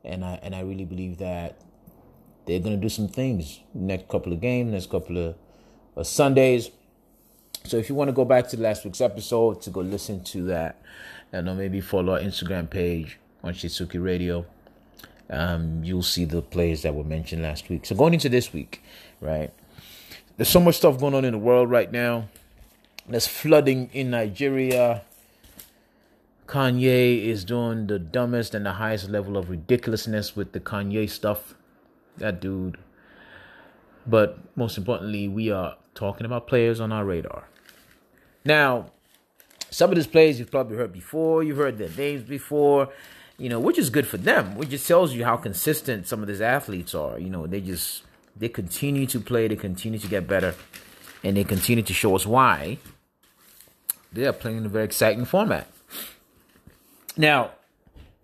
and 0.05 0.23
I 0.23 0.39
and 0.41 0.55
I 0.55 0.61
really 0.61 0.85
believe 0.85 1.17
that 1.17 1.59
they're 2.45 2.59
gonna 2.59 2.77
do 2.77 2.89
some 2.89 3.07
things 3.07 3.59
next 3.73 4.07
couple 4.07 4.31
of 4.31 4.39
games, 4.39 4.71
next 4.71 4.89
couple 4.89 5.17
of 5.17 5.35
uh, 5.97 6.03
Sundays. 6.03 6.69
So 7.63 7.77
if 7.77 7.89
you 7.89 7.95
want 7.95 8.09
to 8.09 8.13
go 8.13 8.25
back 8.25 8.47
to 8.49 8.59
last 8.59 8.85
week's 8.85 9.01
episode 9.01 9.61
to 9.63 9.71
go 9.71 9.81
listen 9.81 10.23
to 10.25 10.43
that, 10.43 10.79
and 11.33 11.49
or 11.49 11.55
maybe 11.55 11.81
follow 11.81 12.13
our 12.13 12.19
Instagram 12.19 12.69
page 12.69 13.17
on 13.43 13.53
Shitsuki 13.53 14.01
Radio, 14.01 14.45
um, 15.31 15.83
you'll 15.83 16.03
see 16.03 16.25
the 16.25 16.43
plays 16.43 16.83
that 16.83 16.93
were 16.93 17.03
mentioned 17.03 17.41
last 17.41 17.67
week. 17.69 17.87
So 17.87 17.95
going 17.95 18.13
into 18.13 18.29
this 18.29 18.53
week, 18.53 18.83
right? 19.19 19.51
There's 20.37 20.49
so 20.49 20.59
much 20.59 20.75
stuff 20.75 20.99
going 20.99 21.15
on 21.15 21.25
in 21.25 21.31
the 21.31 21.39
world 21.39 21.71
right 21.71 21.91
now. 21.91 22.27
There's 23.07 23.27
flooding 23.27 23.89
in 23.93 24.09
Nigeria. 24.09 25.03
Kanye 26.47 27.23
is 27.23 27.45
doing 27.45 27.85
the 27.87 27.99
dumbest 27.99 28.55
and 28.55 28.65
the 28.65 28.73
highest 28.73 29.09
level 29.09 29.37
of 29.37 29.49
ridiculousness 29.49 30.35
with 30.35 30.53
the 30.53 30.59
Kanye 30.59 31.09
stuff. 31.09 31.53
That 32.17 32.39
dude. 32.39 32.77
But 34.07 34.39
most 34.55 34.77
importantly, 34.77 35.27
we 35.27 35.51
are 35.51 35.77
talking 35.93 36.25
about 36.25 36.47
players 36.47 36.79
on 36.79 36.91
our 36.91 37.05
radar. 37.05 37.47
Now, 38.43 38.91
some 39.69 39.91
of 39.91 39.95
these 39.95 40.07
players 40.07 40.39
you've 40.39 40.51
probably 40.51 40.77
heard 40.77 40.93
before, 40.93 41.43
you've 41.43 41.57
heard 41.57 41.77
their 41.77 41.89
names 41.89 42.23
before, 42.23 42.89
you 43.37 43.49
know, 43.49 43.59
which 43.59 43.77
is 43.77 43.89
good 43.89 44.07
for 44.07 44.17
them. 44.17 44.55
Which 44.55 44.69
just 44.69 44.87
tells 44.87 45.13
you 45.13 45.25
how 45.25 45.37
consistent 45.37 46.07
some 46.07 46.21
of 46.21 46.27
these 46.27 46.41
athletes 46.41 46.95
are. 46.95 47.19
You 47.19 47.29
know, 47.29 47.45
they 47.45 47.61
just 47.61 48.03
they 48.35 48.49
continue 48.49 49.05
to 49.07 49.19
play, 49.19 49.47
they 49.47 49.55
continue 49.55 49.99
to 49.99 50.07
get 50.07 50.27
better, 50.27 50.55
and 51.23 51.37
they 51.37 51.43
continue 51.43 51.83
to 51.83 51.93
show 51.93 52.15
us 52.15 52.25
why 52.25 52.79
they 54.15 54.25
are 54.25 54.33
playing 54.33 54.57
in 54.57 54.65
a 54.65 54.69
very 54.69 54.85
exciting 54.85 55.25
format. 55.25 55.67
Now, 57.17 57.51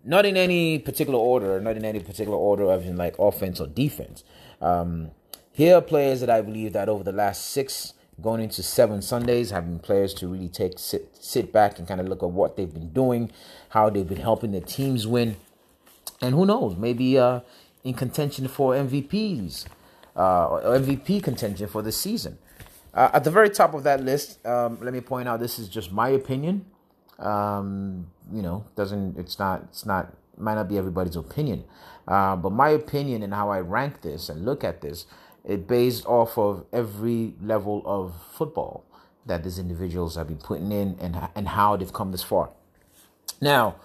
not 0.04 0.26
in 0.26 0.36
any 0.36 0.78
particular 0.78 1.18
order, 1.18 1.60
not 1.60 1.76
in 1.76 1.84
any 1.84 2.00
particular 2.00 2.36
order 2.36 2.70
of 2.70 2.84
in 2.84 2.96
like 2.96 3.14
offense 3.18 3.60
or 3.60 3.66
defense. 3.66 4.24
Um, 4.60 5.12
here 5.52 5.76
are 5.76 5.80
players 5.82 6.20
that 6.20 6.30
I 6.30 6.40
believe 6.40 6.72
that 6.72 6.88
over 6.88 7.04
the 7.04 7.12
last 7.12 7.46
six 7.46 7.94
going 8.20 8.42
into 8.42 8.62
seven 8.62 9.02
Sundays, 9.02 9.50
having 9.50 9.78
players 9.78 10.14
to 10.14 10.28
really 10.28 10.48
take 10.48 10.78
sit 10.78 11.16
sit 11.18 11.52
back 11.52 11.78
and 11.78 11.86
kind 11.86 12.00
of 12.00 12.08
look 12.08 12.22
at 12.22 12.30
what 12.30 12.56
they've 12.56 12.72
been 12.72 12.92
doing, 12.92 13.30
how 13.70 13.90
they've 13.90 14.08
been 14.08 14.20
helping 14.20 14.52
their 14.52 14.60
teams 14.60 15.06
win, 15.06 15.36
and 16.20 16.34
who 16.34 16.46
knows, 16.46 16.76
maybe 16.76 17.18
uh, 17.18 17.40
in 17.84 17.94
contention 17.94 18.48
for 18.48 18.74
MVPs, 18.74 19.66
uh, 20.16 20.46
or 20.48 20.62
MVP 20.62 21.22
contention 21.22 21.68
for 21.68 21.82
the 21.82 21.92
season. 21.92 22.38
Uh, 22.94 23.10
at 23.14 23.24
the 23.24 23.30
very 23.30 23.48
top 23.48 23.74
of 23.74 23.84
that 23.84 24.02
list, 24.02 24.44
um, 24.46 24.78
let 24.82 24.92
me 24.92 25.00
point 25.00 25.28
out 25.28 25.40
this 25.40 25.58
is 25.58 25.68
just 25.68 25.92
my 25.92 26.08
opinion. 26.10 26.66
Um, 27.18 28.08
you 28.32 28.42
know, 28.42 28.64
doesn't 28.76 29.18
it's 29.18 29.38
not 29.38 29.62
it's 29.70 29.86
not 29.86 30.14
might 30.36 30.54
not 30.54 30.68
be 30.68 30.76
everybody's 30.76 31.16
opinion, 31.16 31.64
uh, 32.08 32.36
but 32.36 32.50
my 32.50 32.70
opinion 32.70 33.22
and 33.22 33.32
how 33.32 33.50
I 33.50 33.60
rank 33.60 34.02
this 34.02 34.28
and 34.28 34.44
look 34.44 34.64
at 34.64 34.80
this 34.80 35.06
it 35.44 35.66
based 35.66 36.06
off 36.06 36.38
of 36.38 36.64
every 36.72 37.34
level 37.40 37.82
of 37.84 38.14
football 38.32 38.84
that 39.26 39.44
these 39.44 39.58
individuals 39.58 40.16
have 40.16 40.28
been 40.28 40.38
putting 40.38 40.70
in 40.72 40.96
and 41.00 41.16
and 41.34 41.48
how 41.48 41.76
they've 41.76 41.92
come 41.92 42.12
this 42.12 42.22
far. 42.22 42.50
Now, 43.40 43.76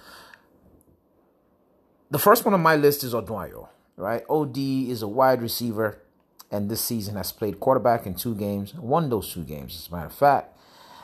the 2.12 2.20
first 2.20 2.46
one 2.46 2.54
on 2.54 2.62
my 2.62 2.76
list 2.76 3.04
is 3.04 3.14
Oduayo, 3.14 3.70
right? 3.96 4.24
OD 4.30 4.58
is 4.58 5.02
a 5.02 5.08
wide 5.08 5.42
receiver, 5.42 6.00
and 6.52 6.70
this 6.70 6.82
season 6.82 7.16
has 7.16 7.32
played 7.32 7.60
quarterback 7.60 8.06
in 8.06 8.16
two 8.16 8.36
games, 8.36 8.74
won 8.76 9.10
those 9.10 9.34
two 9.34 9.44
games, 9.44 9.76
as 9.76 9.88
a 9.90 9.96
matter 9.96 10.08
of 10.08 10.14
fact. 10.14 10.58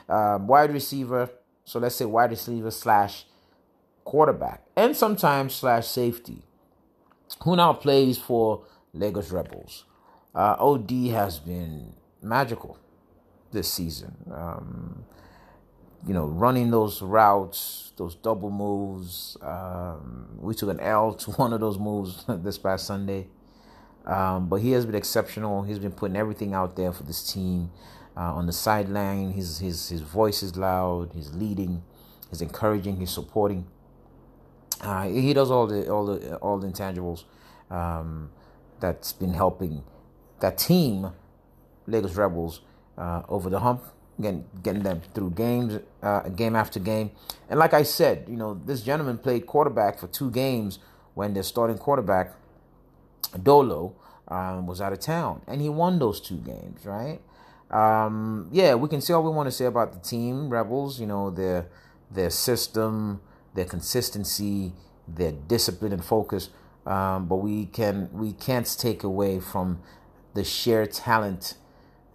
Um, 0.09 0.47
wide 0.47 0.71
receiver, 0.71 1.29
so 1.65 1.79
let's 1.79 1.95
say 1.95 2.05
wide 2.05 2.31
receiver 2.31 2.71
slash 2.71 3.25
quarterback, 4.03 4.63
and 4.75 4.95
sometimes 4.95 5.55
slash 5.55 5.87
safety, 5.87 6.43
who 7.43 7.55
now 7.55 7.73
plays 7.73 8.17
for 8.17 8.65
Lagos 8.93 9.31
Rebels. 9.31 9.85
Uh, 10.35 10.55
OD 10.59 10.91
has 11.11 11.39
been 11.39 11.93
magical 12.21 12.77
this 13.51 13.71
season. 13.71 14.15
Um, 14.31 15.05
you 16.05 16.13
know, 16.13 16.25
running 16.25 16.71
those 16.71 17.01
routes, 17.01 17.93
those 17.95 18.15
double 18.15 18.49
moves. 18.49 19.37
Um, 19.41 20.37
we 20.37 20.53
took 20.53 20.69
an 20.69 20.79
L 20.79 21.13
to 21.13 21.31
one 21.33 21.53
of 21.53 21.59
those 21.59 21.79
moves 21.79 22.25
this 22.27 22.57
past 22.57 22.87
Sunday. 22.87 23.27
Um, 24.05 24.49
but 24.49 24.57
he 24.57 24.71
has 24.71 24.85
been 24.85 24.95
exceptional. 24.95 25.63
He's 25.63 25.79
been 25.79 25.91
putting 25.91 26.17
everything 26.17 26.53
out 26.53 26.75
there 26.75 26.91
for 26.91 27.03
this 27.03 27.31
team. 27.31 27.71
Uh, 28.15 28.35
on 28.35 28.45
the 28.45 28.53
sideline, 28.53 29.31
his 29.31 29.59
his 29.59 29.89
his 29.89 30.01
voice 30.01 30.43
is 30.43 30.55
loud. 30.55 31.11
He's 31.13 31.33
leading. 31.33 31.83
He's 32.29 32.41
encouraging. 32.41 32.97
He's 32.97 33.09
supporting. 33.09 33.65
Uh, 34.81 35.07
he 35.07 35.33
does 35.33 35.49
all 35.49 35.65
the 35.65 35.89
all 35.89 36.05
the 36.05 36.35
all 36.37 36.59
the 36.59 36.67
intangibles 36.67 37.23
um, 37.71 38.29
that's 38.79 39.13
been 39.13 39.33
helping 39.33 39.83
that 40.41 40.57
team, 40.57 41.11
Lagos 41.87 42.15
Rebels, 42.15 42.61
uh, 42.97 43.23
over 43.29 43.49
the 43.49 43.59
hump, 43.59 43.83
getting 44.21 44.45
getting 44.61 44.83
them 44.83 45.01
through 45.13 45.31
games, 45.31 45.79
uh, 46.03 46.29
game 46.29 46.55
after 46.55 46.79
game. 46.79 47.11
And 47.49 47.59
like 47.59 47.73
I 47.73 47.83
said, 47.83 48.25
you 48.27 48.35
know, 48.35 48.59
this 48.65 48.81
gentleman 48.81 49.17
played 49.17 49.47
quarterback 49.47 49.97
for 49.97 50.07
two 50.07 50.29
games 50.29 50.79
when 51.13 51.33
their 51.33 51.43
starting 51.43 51.77
quarterback, 51.77 52.33
Dolo, 53.41 53.95
um, 54.27 54.67
was 54.67 54.81
out 54.81 54.93
of 54.93 54.99
town, 54.99 55.41
and 55.47 55.61
he 55.61 55.69
won 55.69 55.99
those 55.99 56.19
two 56.19 56.37
games, 56.37 56.85
right? 56.85 57.19
Um, 57.71 58.49
yeah, 58.51 58.75
we 58.75 58.87
can 58.87 59.01
say 59.01 59.13
all 59.13 59.23
we 59.23 59.31
want 59.31 59.47
to 59.47 59.51
say 59.51 59.65
about 59.65 59.93
the 59.93 59.99
team, 59.99 60.49
Rebels. 60.49 60.99
You 60.99 61.07
know, 61.07 61.29
their 61.29 61.67
their 62.11 62.29
system, 62.29 63.21
their 63.53 63.65
consistency, 63.65 64.73
their 65.07 65.31
discipline 65.31 65.93
and 65.93 66.03
focus. 66.03 66.49
Um, 66.85 67.27
but 67.27 67.37
we 67.37 67.65
can 67.65 68.09
we 68.13 68.33
can't 68.33 68.67
take 68.77 69.03
away 69.03 69.39
from 69.39 69.79
the 70.33 70.43
sheer 70.43 70.85
talent 70.85 71.55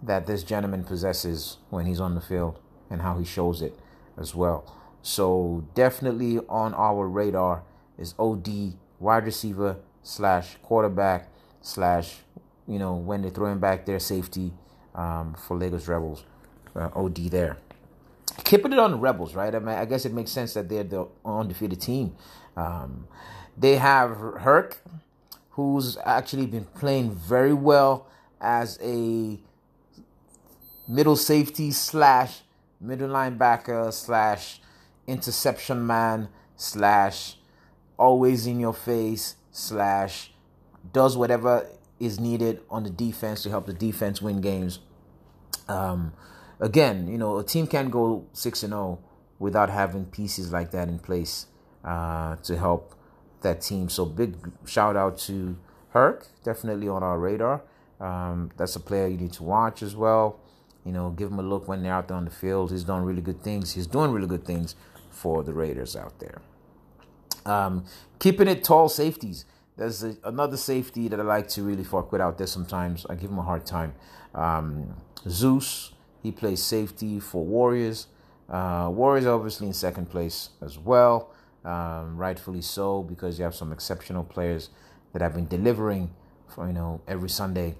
that 0.01 0.27
this 0.27 0.43
gentleman 0.43 0.83
possesses 0.83 1.57
when 1.69 1.85
he's 1.85 1.99
on 1.99 2.15
the 2.15 2.21
field 2.21 2.59
and 2.89 3.01
how 3.01 3.17
he 3.17 3.25
shows 3.25 3.61
it 3.61 3.77
as 4.17 4.33
well. 4.33 4.75
So 5.01 5.65
definitely 5.73 6.39
on 6.49 6.73
our 6.73 7.07
radar 7.07 7.63
is 7.97 8.13
OD 8.19 8.75
wide 8.99 9.25
receiver 9.25 9.77
slash 10.03 10.57
quarterback 10.61 11.29
slash 11.61 12.17
you 12.67 12.79
know 12.79 12.95
when 12.95 13.21
they're 13.21 13.31
throwing 13.31 13.59
back 13.59 13.85
their 13.85 13.99
safety 13.99 14.53
um, 14.95 15.35
for 15.35 15.57
Lagos 15.57 15.87
Rebels. 15.87 16.23
Uh, 16.75 16.89
OD 16.95 17.15
there. 17.31 17.57
Keeping 18.43 18.71
it 18.71 18.79
on 18.79 18.91
the 18.91 18.97
Rebels, 18.97 19.33
right? 19.33 19.53
I 19.53 19.59
mean, 19.59 19.69
I 19.69 19.85
guess 19.85 20.05
it 20.05 20.13
makes 20.13 20.31
sense 20.31 20.53
that 20.53 20.69
they're 20.69 20.83
the 20.83 21.07
undefeated 21.25 21.81
team. 21.81 22.15
Um, 22.55 23.07
they 23.57 23.75
have 23.77 24.17
Herc, 24.39 24.77
who's 25.51 25.97
actually 26.05 26.45
been 26.45 26.65
playing 26.65 27.15
very 27.15 27.53
well 27.53 28.07
as 28.39 28.79
a 28.81 29.39
middle 30.87 31.15
safety 31.15 31.71
slash 31.71 32.41
middle 32.79 33.09
linebacker 33.09 33.91
slash 33.91 34.61
interception 35.07 35.85
man 35.85 36.29
slash 36.55 37.35
always 37.97 38.47
in 38.47 38.59
your 38.59 38.73
face 38.73 39.35
slash 39.51 40.31
does 40.93 41.17
whatever 41.17 41.67
is 41.99 42.19
needed 42.19 42.61
on 42.69 42.83
the 42.83 42.89
defense 42.89 43.43
to 43.43 43.49
help 43.49 43.65
the 43.65 43.73
defense 43.73 44.21
win 44.21 44.41
games. 44.41 44.79
Um, 45.67 46.13
again, 46.59 47.07
you 47.07 47.17
know, 47.17 47.37
a 47.37 47.43
team 47.43 47.67
can't 47.67 47.91
go 47.91 48.25
six 48.33 48.63
and 48.63 48.71
zero 48.71 48.81
oh 48.81 49.09
without 49.37 49.69
having 49.69 50.05
pieces 50.05 50.51
like 50.51 50.71
that 50.71 50.87
in 50.87 50.99
place 50.99 51.47
uh, 51.83 52.35
to 52.37 52.57
help 52.57 52.95
that 53.41 53.61
team. 53.61 53.89
So 53.89 54.05
big 54.05 54.35
shout 54.65 54.95
out 54.95 55.17
to 55.19 55.57
Herc, 55.91 56.27
definitely 56.43 56.87
on 56.87 57.03
our 57.03 57.17
radar. 57.17 57.63
Um, 57.99 58.51
that's 58.57 58.75
a 58.75 58.79
player 58.79 59.07
you 59.07 59.17
need 59.17 59.33
to 59.33 59.43
watch 59.43 59.81
as 59.81 59.95
well. 59.95 60.39
You 60.85 60.93
know, 60.93 61.09
give 61.09 61.31
him 61.31 61.39
a 61.39 61.43
look 61.43 61.67
when 61.67 61.83
they're 61.83 61.93
out 61.93 62.07
there 62.07 62.17
on 62.17 62.25
the 62.25 62.31
field. 62.31 62.71
He's 62.71 62.83
doing 62.83 63.03
really 63.03 63.21
good 63.21 63.43
things. 63.43 63.73
He's 63.73 63.87
doing 63.87 64.11
really 64.11 64.27
good 64.27 64.45
things 64.45 64.75
for 65.09 65.43
the 65.43 65.53
Raiders 65.53 65.95
out 65.95 66.19
there. 66.19 66.41
Um, 67.45 67.85
keeping 68.19 68.47
it 68.47 68.63
tall 68.63 68.89
safeties. 68.89 69.45
There's 69.77 70.03
a, 70.03 70.17
another 70.23 70.57
safety 70.57 71.07
that 71.07 71.19
I 71.19 71.23
like 71.23 71.47
to 71.49 71.63
really 71.63 71.83
fuck 71.83 72.11
with 72.11 72.21
out 72.21 72.37
there 72.37 72.47
sometimes. 72.47 73.05
I 73.09 73.15
give 73.15 73.31
him 73.31 73.39
a 73.39 73.43
hard 73.43 73.65
time. 73.65 73.93
Um, 74.35 74.95
Zeus, 75.27 75.93
he 76.21 76.31
plays 76.31 76.61
safety 76.61 77.19
for 77.19 77.45
Warriors. 77.45 78.07
Uh, 78.49 78.89
Warriors 78.91 79.25
obviously 79.27 79.67
in 79.67 79.73
second 79.73 80.09
place 80.09 80.49
as 80.61 80.77
well 80.77 81.31
um, 81.65 82.17
rightfully 82.17 82.61
so, 82.61 83.03
because 83.03 83.37
you 83.37 83.43
have 83.43 83.55
some 83.55 83.71
exceptional 83.71 84.23
players 84.23 84.69
that 85.13 85.21
have 85.21 85.33
been 85.33 85.47
delivering 85.47 86.11
for 86.47 86.67
you 86.67 86.73
know 86.73 87.01
every 87.07 87.29
Sunday 87.29 87.75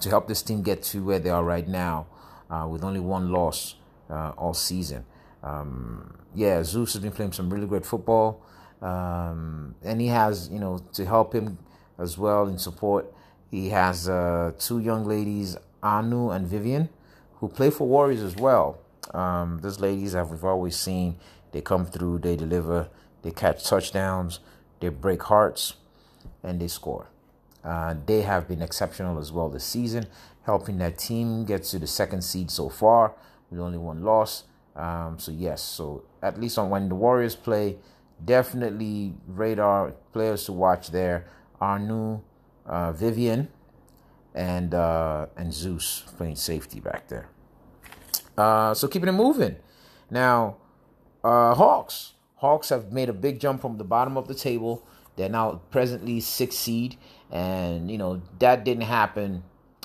to 0.00 0.08
help 0.08 0.28
this 0.28 0.42
team 0.42 0.62
get 0.62 0.82
to 0.82 1.02
where 1.04 1.18
they 1.18 1.30
are 1.30 1.44
right 1.44 1.68
now, 1.68 2.06
uh, 2.50 2.66
with 2.70 2.84
only 2.84 3.00
one 3.00 3.30
loss 3.30 3.76
uh, 4.08 4.32
all 4.36 4.54
season. 4.54 5.04
Um, 5.42 6.14
yeah, 6.34 6.62
Zeus 6.62 6.92
has 6.92 7.02
been 7.02 7.12
playing 7.12 7.32
some 7.32 7.50
really 7.50 7.66
great 7.66 7.86
football, 7.86 8.44
um, 8.82 9.74
and 9.82 10.00
he 10.00 10.08
has 10.08 10.48
you 10.48 10.58
know 10.58 10.78
to 10.92 11.04
help 11.04 11.34
him 11.34 11.58
as 11.98 12.16
well 12.16 12.46
in 12.46 12.58
support. 12.58 13.12
He 13.50 13.70
has 13.70 14.08
uh, 14.08 14.52
two 14.58 14.78
young 14.78 15.04
ladies, 15.04 15.56
Anu 15.82 16.30
and 16.30 16.46
Vivian, 16.46 16.88
who 17.36 17.48
play 17.48 17.70
for 17.70 17.86
Warriors 17.86 18.22
as 18.22 18.36
well. 18.36 18.78
Um, 19.12 19.58
those 19.60 19.80
ladies 19.80 20.12
have 20.12 20.30
we've 20.30 20.44
always 20.44 20.76
seen 20.76 21.18
they 21.52 21.60
come 21.60 21.84
through, 21.84 22.18
they 22.20 22.36
deliver, 22.36 22.88
they 23.22 23.30
catch 23.30 23.64
touchdowns, 23.64 24.40
they 24.80 24.88
break 24.88 25.22
hearts, 25.24 25.74
and 26.42 26.60
they 26.60 26.68
score. 26.68 27.08
Uh, 27.64 27.94
they 28.06 28.22
have 28.22 28.48
been 28.48 28.62
exceptional 28.62 29.18
as 29.18 29.32
well 29.32 29.48
this 29.48 29.64
season, 29.64 30.06
helping 30.44 30.78
that 30.78 30.98
team 30.98 31.44
get 31.44 31.64
to 31.64 31.78
the 31.78 31.86
second 31.86 32.22
seed 32.22 32.50
so 32.50 32.68
far 32.68 33.14
with 33.50 33.60
only 33.60 33.78
one 33.78 34.02
loss. 34.02 34.44
Um, 34.76 35.18
so 35.18 35.32
yes, 35.32 35.62
so 35.62 36.04
at 36.22 36.40
least 36.40 36.56
on 36.56 36.70
when 36.70 36.88
the 36.88 36.94
Warriors 36.94 37.36
play, 37.36 37.76
definitely 38.24 39.14
radar 39.26 39.92
players 40.12 40.44
to 40.44 40.52
watch 40.52 40.90
there. 40.90 41.26
Anu, 41.60 42.20
uh, 42.66 42.92
Vivian, 42.92 43.48
and 44.34 44.74
uh, 44.74 45.26
and 45.36 45.52
Zeus 45.52 46.04
playing 46.16 46.36
safety 46.36 46.80
back 46.80 47.08
there. 47.08 47.28
Uh, 48.36 48.74
so 48.74 48.88
keeping 48.88 49.08
it 49.08 49.12
moving. 49.12 49.56
Now, 50.10 50.56
uh, 51.22 51.54
Hawks. 51.54 52.14
Hawks 52.36 52.70
have 52.70 52.90
made 52.90 53.10
a 53.10 53.12
big 53.12 53.38
jump 53.38 53.60
from 53.60 53.76
the 53.76 53.84
bottom 53.84 54.16
of 54.16 54.26
the 54.26 54.34
table. 54.34 54.86
They're 55.16 55.28
now 55.28 55.60
presently 55.70 56.20
six 56.20 56.56
seed, 56.56 56.96
and 57.30 57.90
you 57.90 57.98
know 57.98 58.22
that 58.38 58.64
didn't 58.64 58.84
happen 58.84 59.42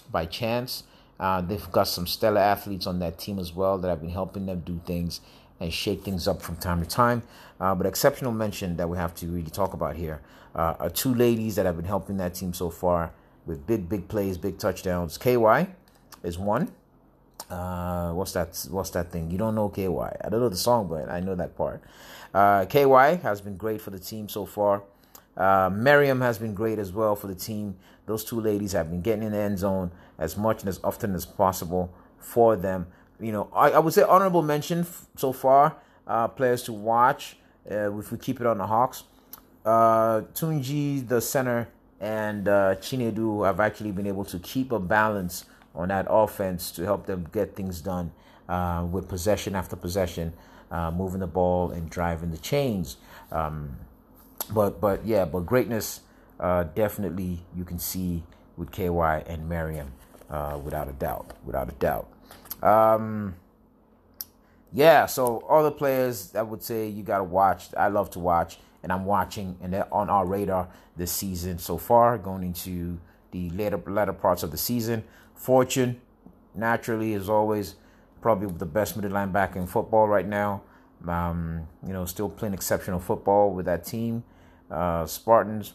by 0.09 0.25
chance. 0.25 0.83
Uh, 1.19 1.41
they've 1.41 1.71
got 1.71 1.87
some 1.87 2.07
stellar 2.07 2.41
athletes 2.41 2.87
on 2.87 2.99
that 2.99 3.17
team 3.17 3.39
as 3.39 3.53
well 3.53 3.77
that 3.77 3.89
have 3.89 4.01
been 4.01 4.09
helping 4.09 4.45
them 4.45 4.61
do 4.61 4.81
things 4.85 5.21
and 5.59 5.73
shake 5.73 6.03
things 6.03 6.27
up 6.27 6.41
from 6.41 6.57
time 6.57 6.81
to 6.81 6.87
time. 6.87 7.23
Uh, 7.59 7.73
but 7.73 7.85
exceptional 7.85 8.31
mention 8.31 8.75
that 8.77 8.89
we 8.89 8.97
have 8.97 9.15
to 9.15 9.27
really 9.27 9.49
talk 9.49 9.73
about 9.73 9.95
here 9.95 10.21
uh, 10.55 10.75
are 10.79 10.89
two 10.89 11.13
ladies 11.13 11.55
that 11.55 11.65
have 11.65 11.75
been 11.75 11.85
helping 11.85 12.17
that 12.17 12.33
team 12.33 12.53
so 12.53 12.69
far 12.69 13.11
with 13.45 13.65
big, 13.65 13.87
big 13.87 14.07
plays, 14.07 14.37
big 14.37 14.57
touchdowns. 14.57 15.17
KY 15.17 15.67
is 16.23 16.37
one. 16.37 16.71
Uh, 17.49 18.11
what's 18.11 18.31
that? 18.33 18.65
What's 18.71 18.89
that 18.91 19.11
thing? 19.11 19.29
You 19.29 19.37
don't 19.37 19.55
know 19.55 19.69
KY. 19.69 19.87
I 19.87 20.29
don't 20.29 20.39
know 20.39 20.49
the 20.49 20.55
song, 20.55 20.87
but 20.87 21.09
I 21.09 21.19
know 21.19 21.35
that 21.35 21.55
part. 21.55 21.81
Uh, 22.33 22.65
KY 22.65 23.19
has 23.21 23.41
been 23.41 23.55
great 23.55 23.81
for 23.81 23.91
the 23.91 23.99
team 23.99 24.27
so 24.27 24.45
far. 24.45 24.83
Uh, 25.37 25.69
Miriam 25.71 26.21
has 26.21 26.37
been 26.37 26.53
great 26.53 26.79
as 26.79 26.91
well 26.91 27.15
for 27.15 27.27
the 27.27 27.35
team. 27.35 27.75
Those 28.05 28.23
two 28.23 28.39
ladies 28.39 28.71
have 28.71 28.89
been 28.89 29.01
getting 29.01 29.23
in 29.23 29.31
the 29.31 29.37
end 29.37 29.59
zone 29.59 29.91
as 30.17 30.37
much 30.37 30.61
and 30.61 30.69
as 30.69 30.79
often 30.83 31.13
as 31.13 31.25
possible 31.25 31.93
for 32.17 32.55
them. 32.55 32.87
You 33.19 33.31
know, 33.31 33.49
I, 33.53 33.71
I 33.71 33.79
would 33.79 33.93
say 33.93 34.03
honorable 34.03 34.41
mention 34.41 34.81
f- 34.81 35.07
so 35.15 35.31
far. 35.31 35.77
Uh, 36.07 36.27
players 36.27 36.63
to 36.63 36.73
watch 36.73 37.37
uh, 37.69 37.97
if 37.97 38.11
we 38.11 38.17
keep 38.17 38.39
it 38.39 38.47
on 38.47 38.57
the 38.57 38.67
Hawks. 38.67 39.03
Uh, 39.65 40.21
Tunji, 40.33 41.07
the 41.07 41.19
center, 41.19 41.67
and 41.99 42.47
uh, 42.47 42.75
Chinedu 42.75 43.45
have 43.45 43.59
actually 43.59 43.91
been 43.91 44.05
able 44.07 44.25
to 44.25 44.37
keep 44.39 44.71
a 44.71 44.79
balance 44.79 45.45
on 45.73 45.89
that 45.89 46.05
offense 46.09 46.71
to 46.71 46.83
help 46.83 47.05
them 47.05 47.27
get 47.31 47.55
things 47.55 47.81
done 47.81 48.11
uh, 48.47 48.85
with 48.89 49.07
possession 49.09 49.55
after 49.55 49.75
possession, 49.75 50.33
uh, 50.71 50.91
moving 50.91 51.19
the 51.19 51.27
ball 51.27 51.71
and 51.71 51.89
driving 51.89 52.31
the 52.31 52.37
chains. 52.37 52.97
Um, 53.31 53.77
but 54.53 54.79
but 54.79 55.05
yeah, 55.05 55.25
but 55.25 55.45
greatness 55.45 56.01
uh, 56.39 56.63
definitely 56.63 57.39
you 57.55 57.63
can 57.63 57.79
see 57.79 58.23
with 58.57 58.71
KY 58.71 59.23
and 59.27 59.49
Miriam, 59.49 59.91
uh, 60.29 60.59
without 60.63 60.87
a 60.87 60.93
doubt, 60.93 61.33
without 61.43 61.69
a 61.69 61.73
doubt. 61.73 62.07
Um, 62.61 63.35
yeah, 64.75 65.05
so 65.05 65.37
all 65.47 65.63
the 65.63 65.71
players 65.71 66.35
I 66.35 66.41
would 66.41 66.61
say 66.61 66.89
you 66.89 67.01
gotta 67.01 67.23
watch. 67.23 67.73
I 67.77 67.87
love 67.87 68.09
to 68.11 68.19
watch, 68.19 68.57
and 68.83 68.91
I'm 68.91 69.05
watching, 69.05 69.57
and 69.61 69.71
they're 69.71 69.91
on 69.93 70.09
our 70.09 70.25
radar 70.25 70.67
this 70.97 71.13
season 71.13 71.59
so 71.59 71.77
far, 71.77 72.17
going 72.17 72.43
into 72.43 72.99
the 73.31 73.49
later 73.51 73.81
latter 73.87 74.11
parts 74.11 74.43
of 74.43 74.51
the 74.51 74.57
season. 74.57 75.05
Fortune, 75.33 76.01
naturally, 76.53 77.13
is 77.13 77.29
always 77.29 77.75
probably 78.19 78.49
the 78.49 78.65
best 78.65 78.97
middle 78.97 79.11
linebacker 79.11 79.55
in 79.55 79.65
football 79.65 80.09
right 80.09 80.27
now. 80.27 80.61
Um, 81.07 81.69
you 81.85 81.93
know, 81.93 82.03
still 82.05 82.27
playing 82.27 82.53
exceptional 82.53 82.99
football 82.99 83.51
with 83.51 83.67
that 83.67 83.85
team, 83.85 84.25
uh, 84.69 85.05
Spartans. 85.05 85.73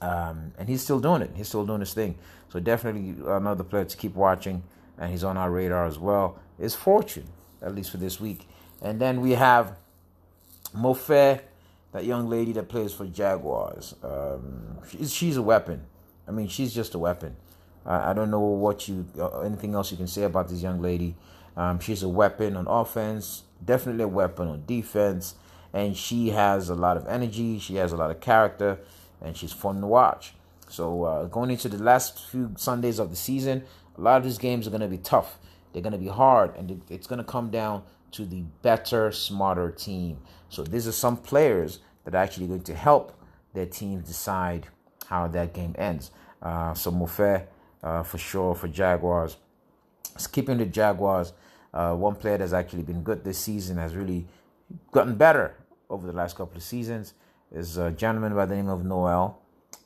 Um, 0.00 0.52
and 0.58 0.68
he's 0.68 0.82
still 0.82 0.98
doing 0.98 1.22
it. 1.22 1.30
He's 1.36 1.46
still 1.46 1.64
doing 1.64 1.80
his 1.80 1.94
thing. 1.94 2.16
So 2.48 2.58
definitely 2.58 3.14
another 3.24 3.62
player 3.62 3.84
to 3.84 3.96
keep 3.96 4.16
watching, 4.16 4.64
and 4.98 5.12
he's 5.12 5.22
on 5.22 5.36
our 5.36 5.52
radar 5.52 5.86
as 5.86 6.00
well. 6.00 6.40
Is 6.58 6.74
Fortune, 6.74 7.28
at 7.62 7.74
least 7.74 7.90
for 7.90 7.96
this 7.96 8.20
week. 8.20 8.48
And 8.80 9.00
then 9.00 9.20
we 9.20 9.32
have 9.32 9.76
Mofe, 10.74 11.40
that 11.92 12.04
young 12.04 12.28
lady 12.28 12.52
that 12.52 12.68
plays 12.68 12.92
for 12.92 13.06
Jaguars. 13.06 13.94
Um, 14.02 14.78
she's, 15.06 15.36
a 15.36 15.42
weapon. 15.42 15.84
I 16.26 16.30
mean, 16.30 16.48
she's 16.48 16.74
just 16.74 16.94
a 16.94 16.98
weapon. 16.98 17.36
I, 17.84 18.10
I 18.10 18.12
don't 18.12 18.30
know 18.30 18.40
what 18.40 18.88
you 18.88 19.06
uh, 19.18 19.40
anything 19.40 19.74
else 19.74 19.90
you 19.90 19.96
can 19.96 20.06
say 20.06 20.22
about 20.22 20.48
this 20.48 20.62
young 20.62 20.80
lady. 20.80 21.14
Um, 21.56 21.80
she's 21.80 22.02
a 22.02 22.08
weapon 22.08 22.56
on 22.56 22.66
offense, 22.66 23.42
definitely 23.62 24.04
a 24.04 24.08
weapon 24.08 24.48
on 24.48 24.64
defense, 24.66 25.34
and 25.72 25.96
she 25.96 26.30
has 26.30 26.70
a 26.70 26.74
lot 26.74 26.96
of 26.96 27.06
energy. 27.06 27.58
She 27.58 27.76
has 27.76 27.92
a 27.92 27.96
lot 27.96 28.10
of 28.10 28.20
character, 28.20 28.78
and 29.20 29.36
she's 29.36 29.52
fun 29.52 29.80
to 29.82 29.86
watch. 29.86 30.32
So 30.68 31.04
uh, 31.04 31.24
going 31.24 31.50
into 31.50 31.68
the 31.68 31.82
last 31.82 32.26
few 32.30 32.54
Sundays 32.56 32.98
of 32.98 33.10
the 33.10 33.16
season, 33.16 33.64
a 33.98 34.00
lot 34.00 34.16
of 34.16 34.24
these 34.24 34.38
games 34.38 34.66
are 34.66 34.70
going 34.70 34.80
to 34.80 34.88
be 34.88 34.96
tough. 34.96 35.38
They're 35.72 35.82
going 35.82 35.92
to 35.92 35.98
be 35.98 36.08
hard, 36.08 36.56
and 36.56 36.82
it's 36.90 37.06
going 37.06 37.18
to 37.18 37.24
come 37.24 37.50
down 37.50 37.82
to 38.12 38.24
the 38.24 38.42
better, 38.62 39.10
smarter 39.10 39.70
team. 39.70 40.18
So 40.48 40.62
these 40.62 40.86
are 40.86 40.92
some 40.92 41.16
players 41.16 41.78
that 42.04 42.14
are 42.14 42.18
actually 42.18 42.46
going 42.46 42.62
to 42.64 42.74
help 42.74 43.18
their 43.54 43.66
teams 43.66 44.06
decide 44.06 44.68
how 45.06 45.28
that 45.28 45.54
game 45.54 45.74
ends. 45.78 46.10
Uh, 46.42 46.74
so 46.74 46.90
Mofe, 46.90 47.46
uh, 47.82 48.02
for 48.02 48.18
sure, 48.18 48.54
for 48.54 48.68
Jaguars. 48.68 49.36
Skipping 50.18 50.58
the 50.58 50.66
Jaguars, 50.66 51.32
uh, 51.72 51.94
one 51.94 52.16
player 52.16 52.38
that's 52.38 52.52
actually 52.52 52.82
been 52.82 53.02
good 53.02 53.24
this 53.24 53.38
season 53.38 53.78
has 53.78 53.94
really 53.94 54.26
gotten 54.90 55.14
better 55.14 55.54
over 55.88 56.06
the 56.06 56.12
last 56.12 56.36
couple 56.36 56.56
of 56.56 56.62
seasons 56.62 57.14
is 57.50 57.76
a 57.76 57.90
gentleman 57.90 58.34
by 58.34 58.46
the 58.46 58.54
name 58.54 58.68
of 58.68 58.84
Noel. 58.84 59.38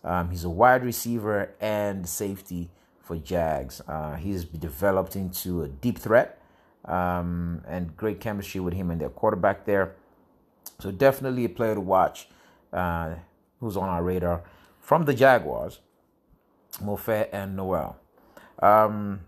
Um, 0.05 0.31
he's 0.31 0.45
a 0.45 0.51
wide 0.51 0.85
receiver 0.85 1.55
and 1.61 2.09
safety 2.09 2.71
for 3.07 3.17
Jags. 3.17 3.81
Uh, 3.87 4.17
he's 4.17 4.45
developed 4.45 5.15
into 5.15 5.63
a 5.63 5.69
deep 5.69 5.99
threat 5.99 6.43
um, 6.85 7.63
and 7.67 7.97
great 7.97 8.21
chemistry 8.21 8.61
with 8.61 8.75
him 8.75 8.91
and 8.91 9.01
their 9.01 9.09
quarterback 9.09 9.65
there. 9.65 9.95
So 10.81 10.91
definitely 10.91 11.45
a 11.45 11.49
player 11.49 11.77
to 11.77 11.81
watch 11.81 12.29
uh, 12.73 13.15
who's 13.61 13.77
on 13.77 13.89
our 13.89 14.03
radar 14.03 14.43
from 14.81 15.05
the 15.05 15.15
Jaguars, 15.15 15.79
Mofe 16.83 17.29
and 17.33 17.57
Noel. 17.57 17.97
Um, 18.61 19.21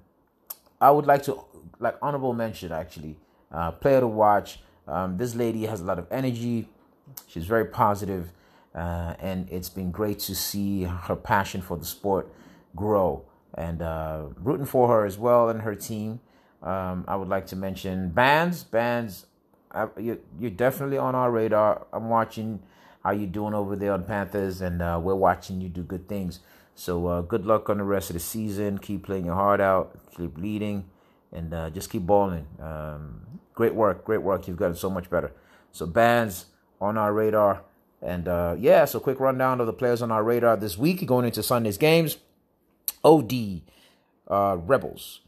I 0.81 0.91
would 0.91 1.07
like 1.07 1.23
to 1.25 1.45
like 1.79 1.97
honorable 2.03 2.35
mention 2.35 2.73
actually, 2.73 3.17
uh, 3.53 3.71
player 3.71 4.01
to 4.01 4.09
watch. 4.09 4.59
Um, 4.89 5.19
this 5.19 5.37
lady 5.37 5.67
has 5.67 5.81
a 5.81 5.85
lot 5.85 5.99
of 5.99 6.07
energy. 6.11 6.69
She's 7.29 7.47
very 7.47 7.67
positive, 7.67 8.33
uh, 8.75 9.15
and 9.21 9.49
it's 9.51 9.69
been 9.69 9.93
great 9.93 10.19
to 10.21 10.35
see 10.35 10.83
her 10.83 11.15
passion 11.15 11.63
for 11.63 11.77
the 11.77 11.85
sport 11.85 12.29
grow. 12.75 13.25
And 13.55 13.83
uh, 13.83 14.27
rooting 14.37 14.67
for 14.67 14.89
her 14.89 15.07
as 15.07 15.19
well 15.19 15.49
and 15.49 15.63
her 15.63 15.75
team. 15.75 16.21
Um, 16.63 17.05
I 17.09 17.17
would 17.17 17.29
like 17.29 17.47
to 17.49 17.57
mention 17.57 18.11
Bands. 18.11 18.65
Bands, 18.65 19.27
I, 19.71 19.89
you're, 19.99 20.19
you're 20.39 20.51
definitely 20.51 20.99
on 20.99 21.15
our 21.15 21.31
radar. 21.31 21.87
I'm 21.93 22.09
watching 22.09 22.61
how 23.03 23.13
you're 23.13 23.29
doing 23.29 23.55
over 23.55 23.77
there 23.77 23.93
on 23.93 24.05
Panthers, 24.05 24.61
and 24.61 24.83
uh, 24.83 25.01
we're 25.03 25.15
watching 25.15 25.61
you 25.61 25.69
do 25.69 25.83
good 25.83 26.09
things. 26.09 26.41
So 26.75 27.07
uh, 27.07 27.23
good 27.23 27.47
luck 27.47 27.71
on 27.71 27.79
the 27.79 27.85
rest 27.85 28.11
of 28.11 28.15
the 28.15 28.21
season. 28.21 28.79
Keep 28.79 29.05
playing 29.05 29.27
your 29.27 29.35
heart 29.35 29.61
out. 29.61 29.97
Keep 30.17 30.39
leading, 30.39 30.85
and 31.33 31.53
uh, 31.55 31.71
just 31.71 31.91
keep 31.91 32.03
balling. 32.03 32.47
Um, 32.61 33.23
great 33.55 33.75
work, 33.75 34.05
great 34.05 34.23
work. 34.23 34.47
You've 34.47 34.57
gotten 34.57 34.77
so 34.77 34.91
much 34.91 35.09
better. 35.11 35.33
So 35.73 35.87
bands 35.87 36.47
on 36.81 36.97
our 36.99 37.13
radar, 37.13 37.63
and 38.03 38.29
uh, 38.29 38.57
yeah. 38.59 38.85
So 38.85 39.01
quick 39.01 39.21
rundown 39.21 39.61
of 39.61 39.67
the 39.67 39.73
players 39.73 40.03
on 40.03 40.11
our 40.11 40.23
radar 40.23 40.57
this 40.57 40.77
week 40.79 41.05
going 41.07 41.25
into 41.25 41.43
Sunday's 41.43 41.79
games. 41.79 42.19
OD, 43.09 43.63
uh, 44.29 44.59
Rebels, 44.59 45.21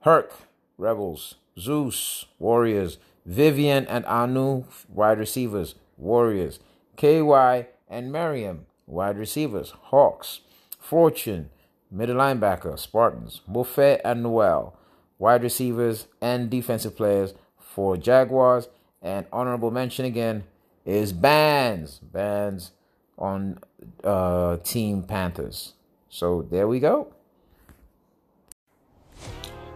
Herc, 0.00 0.32
Rebels, 0.76 1.36
Zeus, 1.56 2.24
Warriors, 2.40 2.98
Vivian 3.24 3.86
and 3.86 4.04
Anu, 4.06 4.64
wide 4.88 5.20
receivers, 5.20 5.76
Warriors, 5.96 6.58
KY 6.96 7.66
and 7.88 8.10
Miriam, 8.10 8.66
wide 8.88 9.16
receivers, 9.16 9.70
Hawks, 9.90 10.40
Fortune, 10.80 11.50
middle 11.88 12.16
linebacker, 12.16 12.76
Spartans, 12.76 13.42
Mofe 13.48 14.00
and 14.04 14.24
Noel, 14.24 14.76
wide 15.20 15.44
receivers 15.44 16.08
and 16.20 16.50
defensive 16.50 16.96
players 16.96 17.34
for 17.60 17.96
Jaguars. 17.96 18.68
And 19.00 19.26
honorable 19.32 19.70
mention 19.70 20.04
again 20.04 20.42
is 20.84 21.12
Bands, 21.12 21.98
Bands 21.98 22.72
on 23.16 23.60
uh, 24.02 24.56
Team 24.64 25.04
Panthers. 25.04 25.74
So 26.08 26.42
there 26.42 26.66
we 26.66 26.80
go. 26.80 27.14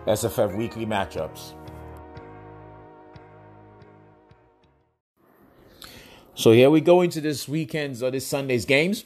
SFF 0.06 0.56
weekly 0.56 0.84
matchups. 0.84 1.54
So 6.34 6.52
here 6.52 6.68
we 6.68 6.80
go 6.80 7.00
into 7.00 7.20
this 7.20 7.48
weekend's 7.48 8.02
or 8.02 8.10
this 8.10 8.26
Sunday's 8.26 8.64
games. 8.64 9.04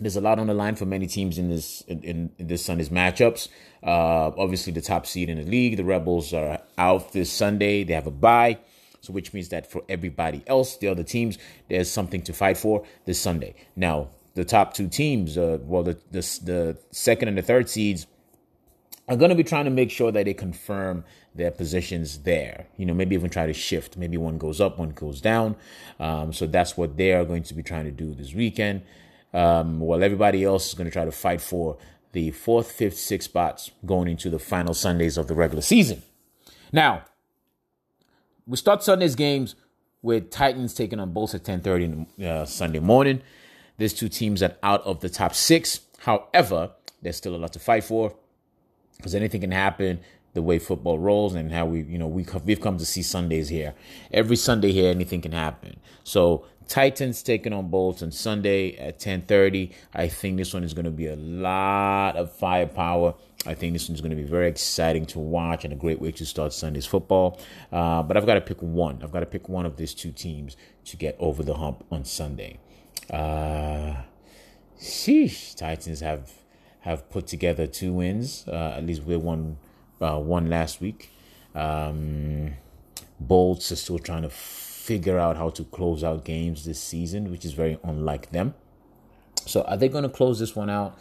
There's 0.00 0.16
a 0.16 0.20
lot 0.20 0.38
on 0.38 0.46
the 0.46 0.54
line 0.54 0.76
for 0.76 0.86
many 0.86 1.06
teams 1.06 1.38
in 1.38 1.48
this 1.48 1.82
in, 1.82 2.02
in 2.02 2.30
this 2.38 2.64
Sunday's 2.64 2.88
matchups. 2.88 3.48
Uh, 3.82 4.32
obviously, 4.36 4.72
the 4.72 4.80
top 4.80 5.06
seed 5.06 5.28
in 5.28 5.38
the 5.38 5.44
league, 5.44 5.76
the 5.76 5.84
Rebels 5.84 6.32
are 6.32 6.60
out 6.76 7.12
this 7.12 7.30
Sunday. 7.30 7.84
They 7.84 7.94
have 7.94 8.06
a 8.06 8.12
bye, 8.12 8.58
so 9.00 9.12
which 9.12 9.32
means 9.32 9.50
that 9.50 9.70
for 9.70 9.82
everybody 9.88 10.42
else, 10.46 10.76
the 10.76 10.88
other 10.88 11.02
teams, 11.02 11.38
there's 11.68 11.90
something 11.90 12.22
to 12.22 12.32
fight 12.32 12.56
for 12.56 12.84
this 13.04 13.20
Sunday. 13.20 13.54
Now, 13.76 14.08
the 14.34 14.44
top 14.44 14.72
two 14.72 14.88
teams, 14.88 15.36
uh, 15.36 15.58
well, 15.62 15.82
the, 15.82 15.98
the 16.10 16.20
the 16.44 16.78
second 16.92 17.28
and 17.28 17.36
the 17.36 17.42
third 17.42 17.68
seeds 17.68 18.06
are 19.08 19.16
going 19.16 19.30
to 19.30 19.34
be 19.34 19.44
trying 19.44 19.64
to 19.64 19.70
make 19.70 19.90
sure 19.90 20.12
that 20.12 20.24
they 20.26 20.34
confirm 20.34 21.04
their 21.34 21.50
positions 21.50 22.18
there. 22.20 22.66
You 22.76 22.86
know, 22.86 22.94
maybe 22.94 23.14
even 23.14 23.30
try 23.30 23.46
to 23.46 23.54
shift. 23.54 23.96
Maybe 23.96 24.16
one 24.16 24.38
goes 24.38 24.60
up, 24.60 24.78
one 24.78 24.90
goes 24.90 25.20
down. 25.20 25.56
Um, 25.98 26.32
so 26.32 26.46
that's 26.46 26.76
what 26.76 26.96
they 26.96 27.12
are 27.12 27.24
going 27.24 27.42
to 27.44 27.54
be 27.54 27.62
trying 27.62 27.84
to 27.84 27.90
do 27.90 28.14
this 28.14 28.34
weekend. 28.34 28.82
Um, 29.32 29.80
while 29.80 30.02
everybody 30.02 30.44
else 30.44 30.68
is 30.68 30.74
going 30.74 30.86
to 30.86 30.90
try 30.90 31.04
to 31.04 31.12
fight 31.12 31.40
for 31.40 31.78
the 32.12 32.30
fourth, 32.30 32.70
fifth, 32.72 32.98
sixth 32.98 33.30
spots 33.30 33.70
going 33.84 34.08
into 34.08 34.30
the 34.30 34.38
final 34.38 34.74
Sundays 34.74 35.16
of 35.16 35.26
the 35.26 35.34
regular 35.34 35.62
season. 35.62 36.02
Now, 36.72 37.04
we 38.46 38.56
start 38.56 38.82
Sunday's 38.82 39.14
games 39.14 39.54
with 40.00 40.30
Titans 40.30 40.74
taking 40.74 41.00
on 41.00 41.12
Bolts 41.12 41.34
at 41.34 41.44
10:30 41.44 42.22
uh, 42.22 42.46
Sunday 42.46 42.78
morning. 42.78 43.20
These 43.76 43.94
two 43.94 44.08
teams 44.08 44.42
are 44.42 44.56
out 44.62 44.82
of 44.84 45.00
the 45.00 45.08
top 45.08 45.34
six. 45.34 45.80
However, 45.98 46.72
there's 47.02 47.16
still 47.16 47.36
a 47.36 47.38
lot 47.38 47.52
to 47.52 47.58
fight 47.58 47.84
for 47.84 48.14
because 48.98 49.14
anything 49.14 49.40
can 49.40 49.52
happen 49.52 50.00
the 50.34 50.42
way 50.42 50.58
football 50.58 50.98
rolls 50.98 51.34
and 51.34 51.50
how 51.52 51.64
we, 51.64 51.82
you 51.82 51.98
know, 51.98 52.06
we 52.06 52.26
we've 52.44 52.60
come 52.60 52.76
to 52.78 52.84
see 52.84 53.02
Sundays 53.02 53.48
here. 53.48 53.74
Every 54.12 54.36
Sunday 54.36 54.72
here, 54.72 54.90
anything 54.90 55.20
can 55.20 55.32
happen. 55.32 55.80
So 56.04 56.44
Titans 56.68 57.22
taking 57.22 57.52
on 57.52 57.70
Bolts 57.70 58.02
on 58.02 58.12
Sunday 58.12 58.76
at 58.76 58.98
10:30. 58.98 59.72
I 59.94 60.08
think 60.08 60.36
this 60.36 60.52
one 60.52 60.64
is 60.64 60.74
going 60.74 60.84
to 60.84 60.90
be 60.90 61.06
a 61.06 61.16
lot 61.16 62.16
of 62.16 62.32
firepower. 62.32 63.14
I 63.46 63.54
think 63.54 63.72
this 63.72 63.88
one's 63.88 64.00
going 64.00 64.10
to 64.10 64.16
be 64.16 64.24
very 64.24 64.48
exciting 64.48 65.06
to 65.06 65.18
watch 65.18 65.64
and 65.64 65.72
a 65.72 65.76
great 65.76 66.00
way 66.00 66.10
to 66.12 66.26
start 66.26 66.52
Sunday's 66.52 66.86
football. 66.86 67.40
Uh, 67.72 68.02
but 68.02 68.16
I've 68.16 68.26
got 68.26 68.34
to 68.34 68.40
pick 68.40 68.60
one. 68.60 69.00
I've 69.02 69.12
got 69.12 69.20
to 69.20 69.26
pick 69.26 69.48
one 69.48 69.64
of 69.64 69.76
these 69.76 69.94
two 69.94 70.12
teams 70.12 70.56
to 70.86 70.96
get 70.96 71.16
over 71.18 71.42
the 71.42 71.54
hump 71.54 71.84
on 71.90 72.04
Sunday. 72.04 72.58
Uh, 73.10 74.02
sheesh, 74.78 75.54
Titans 75.56 76.00
have 76.00 76.32
have 76.88 77.08
put 77.10 77.26
together 77.26 77.66
two 77.66 77.92
wins. 77.92 78.46
Uh, 78.48 78.74
at 78.76 78.84
least 78.84 79.02
we 79.02 79.16
won 79.16 79.58
uh, 80.00 80.18
one 80.18 80.48
last 80.48 80.80
week. 80.80 81.10
Um, 81.54 82.54
Bolts 83.20 83.70
are 83.72 83.76
still 83.76 83.98
trying 83.98 84.22
to 84.22 84.30
figure 84.30 85.18
out 85.18 85.36
how 85.36 85.50
to 85.50 85.64
close 85.64 86.02
out 86.02 86.24
games 86.24 86.64
this 86.64 86.80
season, 86.80 87.30
which 87.30 87.44
is 87.44 87.52
very 87.52 87.78
unlike 87.84 88.30
them. 88.30 88.54
So, 89.44 89.62
are 89.62 89.76
they 89.76 89.88
going 89.88 90.04
to 90.04 90.08
close 90.08 90.38
this 90.38 90.56
one 90.56 90.70
out? 90.70 90.98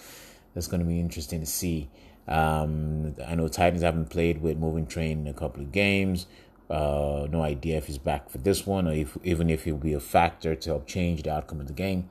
That's 0.53 0.67
going 0.67 0.81
to 0.81 0.85
be 0.85 0.99
interesting 0.99 1.39
to 1.39 1.45
see. 1.45 1.89
Um, 2.27 3.15
I 3.25 3.35
know 3.35 3.47
Titans 3.47 3.83
haven't 3.83 4.09
played 4.09 4.41
with 4.41 4.57
Moving 4.57 4.87
Train 4.87 5.21
in 5.21 5.27
a 5.27 5.33
couple 5.33 5.61
of 5.61 5.71
games. 5.71 6.27
Uh, 6.69 7.27
no 7.31 7.41
idea 7.41 7.77
if 7.77 7.87
he's 7.87 7.97
back 7.97 8.29
for 8.29 8.39
this 8.39 8.65
one 8.65 8.87
or 8.87 8.91
if, 8.91 9.17
even 9.23 9.49
if 9.49 9.63
he'll 9.63 9.77
be 9.77 9.93
a 9.93 9.99
factor 10.01 10.53
to 10.53 10.69
help 10.71 10.85
change 10.85 11.23
the 11.23 11.31
outcome 11.31 11.61
of 11.61 11.67
the 11.67 11.73
game. 11.73 12.09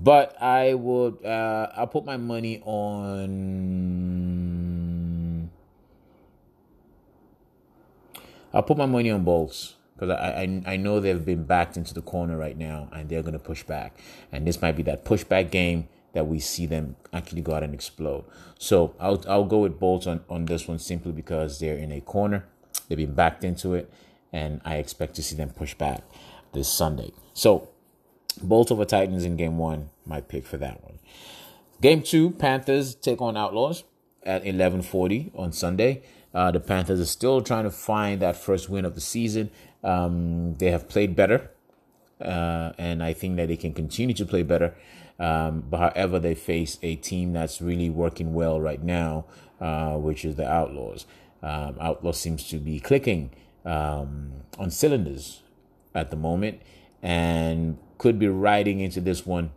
But 0.00 0.40
I 0.42 0.74
would, 0.74 1.24
uh, 1.24 1.68
I'll 1.76 1.86
put 1.86 2.04
my 2.04 2.16
money 2.16 2.60
on. 2.64 3.90
I'll 8.52 8.62
put 8.62 8.76
my 8.76 8.86
money 8.86 9.10
on 9.10 9.24
Bolts 9.24 9.76
because 9.94 10.10
I, 10.10 10.42
I 10.42 10.62
I 10.72 10.76
know 10.76 11.00
they've 11.00 11.24
been 11.24 11.44
backed 11.44 11.76
into 11.76 11.94
the 11.94 12.02
corner 12.02 12.36
right 12.36 12.58
now 12.58 12.88
and 12.92 13.08
they're 13.08 13.22
to 13.22 13.38
push 13.38 13.62
back. 13.62 13.98
And 14.30 14.46
this 14.46 14.60
might 14.60 14.76
be 14.76 14.82
that 14.84 15.04
pushback 15.04 15.50
game 15.50 15.88
that 16.12 16.26
we 16.26 16.38
see 16.38 16.66
them 16.66 16.96
actually 17.12 17.40
go 17.40 17.54
out 17.54 17.62
and 17.62 17.72
explode. 17.72 18.24
So 18.58 18.94
I'll 19.00 19.22
I'll 19.28 19.44
go 19.44 19.60
with 19.60 19.78
Bolts 19.78 20.06
on, 20.06 20.20
on 20.28 20.44
this 20.46 20.68
one 20.68 20.78
simply 20.78 21.12
because 21.12 21.60
they're 21.60 21.76
in 21.76 21.92
a 21.92 22.00
corner. 22.00 22.44
They've 22.88 22.98
been 22.98 23.14
backed 23.14 23.44
into 23.44 23.74
it, 23.74 23.90
and 24.32 24.60
I 24.64 24.76
expect 24.76 25.14
to 25.16 25.22
see 25.22 25.36
them 25.36 25.50
push 25.50 25.74
back 25.74 26.02
this 26.52 26.68
Sunday. 26.68 27.12
So 27.32 27.68
Bolts 28.40 28.70
over 28.70 28.84
Titans 28.84 29.24
in 29.24 29.36
game 29.36 29.58
one, 29.58 29.90
my 30.06 30.20
pick 30.20 30.46
for 30.46 30.56
that 30.58 30.82
one. 30.82 30.98
Game 31.80 32.02
two, 32.02 32.30
Panthers 32.30 32.94
take 32.94 33.20
on 33.20 33.36
Outlaws 33.36 33.84
at 34.24 34.44
11:40 34.44 35.32
on 35.34 35.52
Sunday. 35.52 36.02
Uh, 36.34 36.50
the 36.50 36.60
Panthers 36.60 37.00
are 37.00 37.06
still 37.06 37.42
trying 37.42 37.64
to 37.64 37.70
find 37.70 38.22
that 38.22 38.36
first 38.36 38.68
win 38.70 38.84
of 38.84 38.94
the 38.94 39.00
season. 39.00 39.50
Um, 39.84 40.54
they 40.54 40.70
have 40.70 40.88
played 40.88 41.14
better, 41.14 41.50
uh, 42.20 42.72
and 42.78 43.02
I 43.02 43.12
think 43.12 43.36
that 43.36 43.48
they 43.48 43.56
can 43.56 43.74
continue 43.74 44.14
to 44.14 44.24
play 44.24 44.42
better. 44.42 44.74
Um, 45.18 45.64
but 45.68 45.94
however, 45.94 46.18
they 46.18 46.34
face 46.34 46.78
a 46.82 46.96
team 46.96 47.32
that's 47.32 47.60
really 47.60 47.90
working 47.90 48.32
well 48.32 48.60
right 48.60 48.82
now, 48.82 49.26
uh, 49.60 49.96
which 49.96 50.24
is 50.24 50.36
the 50.36 50.48
Outlaws. 50.48 51.04
Um, 51.42 51.76
Outlaws 51.80 52.18
seems 52.18 52.48
to 52.48 52.58
be 52.58 52.80
clicking 52.80 53.30
um, 53.64 54.32
on 54.58 54.70
cylinders 54.70 55.42
at 55.94 56.10
the 56.10 56.16
moment, 56.16 56.62
and 57.02 57.78
could 57.98 58.18
be 58.18 58.28
riding 58.28 58.80
into 58.80 59.00
this 59.00 59.26
one 59.26 59.50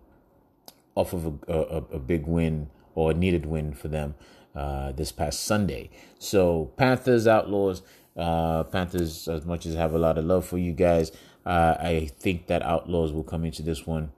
off 0.95 1.13
of 1.13 1.25
a, 1.47 1.53
a, 1.53 1.77
a 1.93 1.99
big 1.99 2.25
win 2.25 2.69
or 2.95 3.11
a 3.11 3.13
needed 3.13 3.45
win 3.45 3.73
for 3.73 3.87
them 3.87 4.15
uh, 4.55 4.91
this 4.93 5.11
past 5.11 5.43
Sunday. 5.43 5.89
So 6.17 6.71
Panthers, 6.77 7.27
Outlaws, 7.27 7.81
uh, 8.15 8.63
Panthers. 8.63 9.27
As 9.27 9.45
much 9.45 9.65
as 9.65 9.75
I 9.75 9.79
have 9.79 9.93
a 9.93 9.99
lot 9.99 10.17
of 10.17 10.25
love 10.25 10.45
for 10.45 10.57
you 10.57 10.71
guys, 10.71 11.11
uh, 11.45 11.75
I 11.79 12.09
think 12.19 12.47
that 12.47 12.63
Outlaws 12.63 13.11
will 13.11 13.23
come 13.23 13.45
into 13.45 13.61
this 13.61 13.85
one 13.85 14.11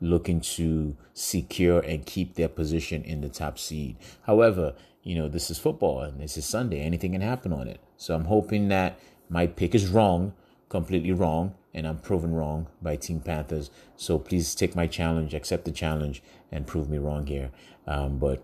looking 0.00 0.40
to 0.40 0.96
secure 1.12 1.80
and 1.80 2.06
keep 2.06 2.34
their 2.34 2.48
position 2.48 3.02
in 3.02 3.20
the 3.20 3.28
top 3.28 3.58
seed. 3.58 3.96
However, 4.22 4.74
you 5.02 5.14
know 5.14 5.28
this 5.28 5.50
is 5.50 5.58
football 5.58 6.00
and 6.00 6.20
this 6.20 6.36
is 6.36 6.46
Sunday. 6.46 6.80
Anything 6.80 7.12
can 7.12 7.20
happen 7.20 7.52
on 7.52 7.68
it. 7.68 7.80
So 7.96 8.14
I'm 8.14 8.24
hoping 8.24 8.68
that 8.68 8.98
my 9.28 9.46
pick 9.46 9.74
is 9.74 9.88
wrong, 9.88 10.32
completely 10.70 11.12
wrong, 11.12 11.54
and 11.74 11.86
I'm 11.86 11.98
proven 11.98 12.32
wrong 12.32 12.68
by 12.80 12.96
Team 12.96 13.20
Panthers. 13.20 13.70
So 13.96 14.18
please 14.18 14.54
take 14.54 14.74
my 14.74 14.86
challenge, 14.86 15.34
accept 15.34 15.66
the 15.66 15.72
challenge, 15.72 16.22
and 16.50 16.66
prove 16.66 16.88
me 16.88 16.96
wrong 16.96 17.26
here. 17.26 17.50
Um, 17.86 18.18
but 18.18 18.42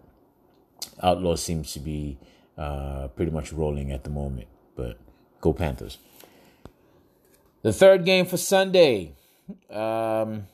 Outlaw 1.03 1.37
seems 1.37 1.73
to 1.73 1.81
be 1.81 2.19
uh, 2.59 3.09
pretty 3.09 3.31
much 3.31 3.53
rolling 3.53 3.91
at 3.93 4.05
the 4.05 4.11
moment. 4.11 4.49
But 4.75 4.99
go 5.41 5.55
Panthers. 5.55 5.99
The 7.63 7.73
third 7.73 8.05
game 8.05 8.27
for 8.27 8.37
Sunday. 8.37 9.15
Um, 9.71 10.47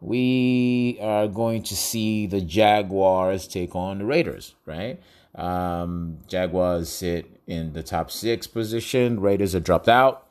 we 0.00 0.98
are 1.00 1.28
going 1.28 1.62
to 1.64 1.76
see 1.76 2.26
the 2.26 2.40
Jaguars 2.40 3.46
take 3.46 3.76
on 3.76 3.98
the 3.98 4.04
Raiders, 4.04 4.54
right? 4.66 5.00
Um, 5.34 6.18
Jaguars 6.26 6.88
sit 6.88 7.40
in 7.46 7.74
the 7.74 7.82
top 7.82 8.10
six 8.10 8.48
position. 8.48 9.20
Raiders 9.20 9.54
are 9.54 9.60
dropped 9.60 9.88
out 9.88 10.29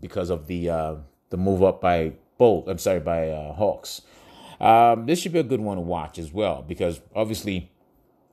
because 0.00 0.30
of 0.30 0.46
the 0.46 0.70
uh, 0.70 0.94
the 1.30 1.36
move 1.36 1.62
up 1.62 1.80
by 1.80 2.12
Bolt. 2.38 2.68
I'm 2.68 2.78
sorry, 2.78 3.00
by 3.00 3.30
uh, 3.30 3.52
Hawks. 3.54 4.02
Um, 4.60 5.06
this 5.06 5.20
should 5.20 5.32
be 5.32 5.38
a 5.38 5.44
good 5.44 5.60
one 5.60 5.76
to 5.76 5.82
watch 5.82 6.18
as 6.18 6.32
well 6.32 6.62
because 6.62 7.00
obviously 7.14 7.70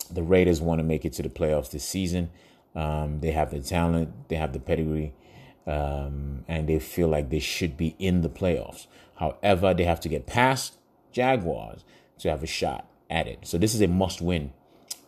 the 0.10 0.23
Raiders 0.23 0.62
want 0.62 0.80
to 0.80 0.84
make 0.84 1.06
it 1.06 1.13
to 1.13 1.23
the 1.23 1.30
playoffs 1.30 1.71
this 1.71 1.86
season. 1.86 2.30
Um, 2.76 3.19
they 3.19 3.32
have 3.32 3.52
the 3.52 3.60
talent, 3.60 4.30
they 4.30 4.36
have 4.36 4.54
the 4.54 4.60
pedigree, 4.60 5.13
um, 5.67 6.43
and 6.47 6.67
they 6.67 6.80
feel 6.80 7.08
like 7.08 7.30
they 7.30 7.39
should 7.39 7.78
be 7.78 7.95
in 7.99 8.21
the 8.21 8.30
playoffs. 8.30 8.88
However, 9.15 9.73
they 9.73 9.84
have 9.84 9.99
to 10.02 10.10
get 10.10 10.26
past 10.26 10.78
Jaguars 11.12 11.84
to 12.19 12.30
have 12.30 12.41
a 12.41 12.47
shot 12.47 12.88
at 13.10 13.28
it. 13.28 13.39
So 13.43 13.58
this 13.58 13.76
is 13.76 13.82
a 13.82 13.88
must 13.88 14.21
win 14.21 14.54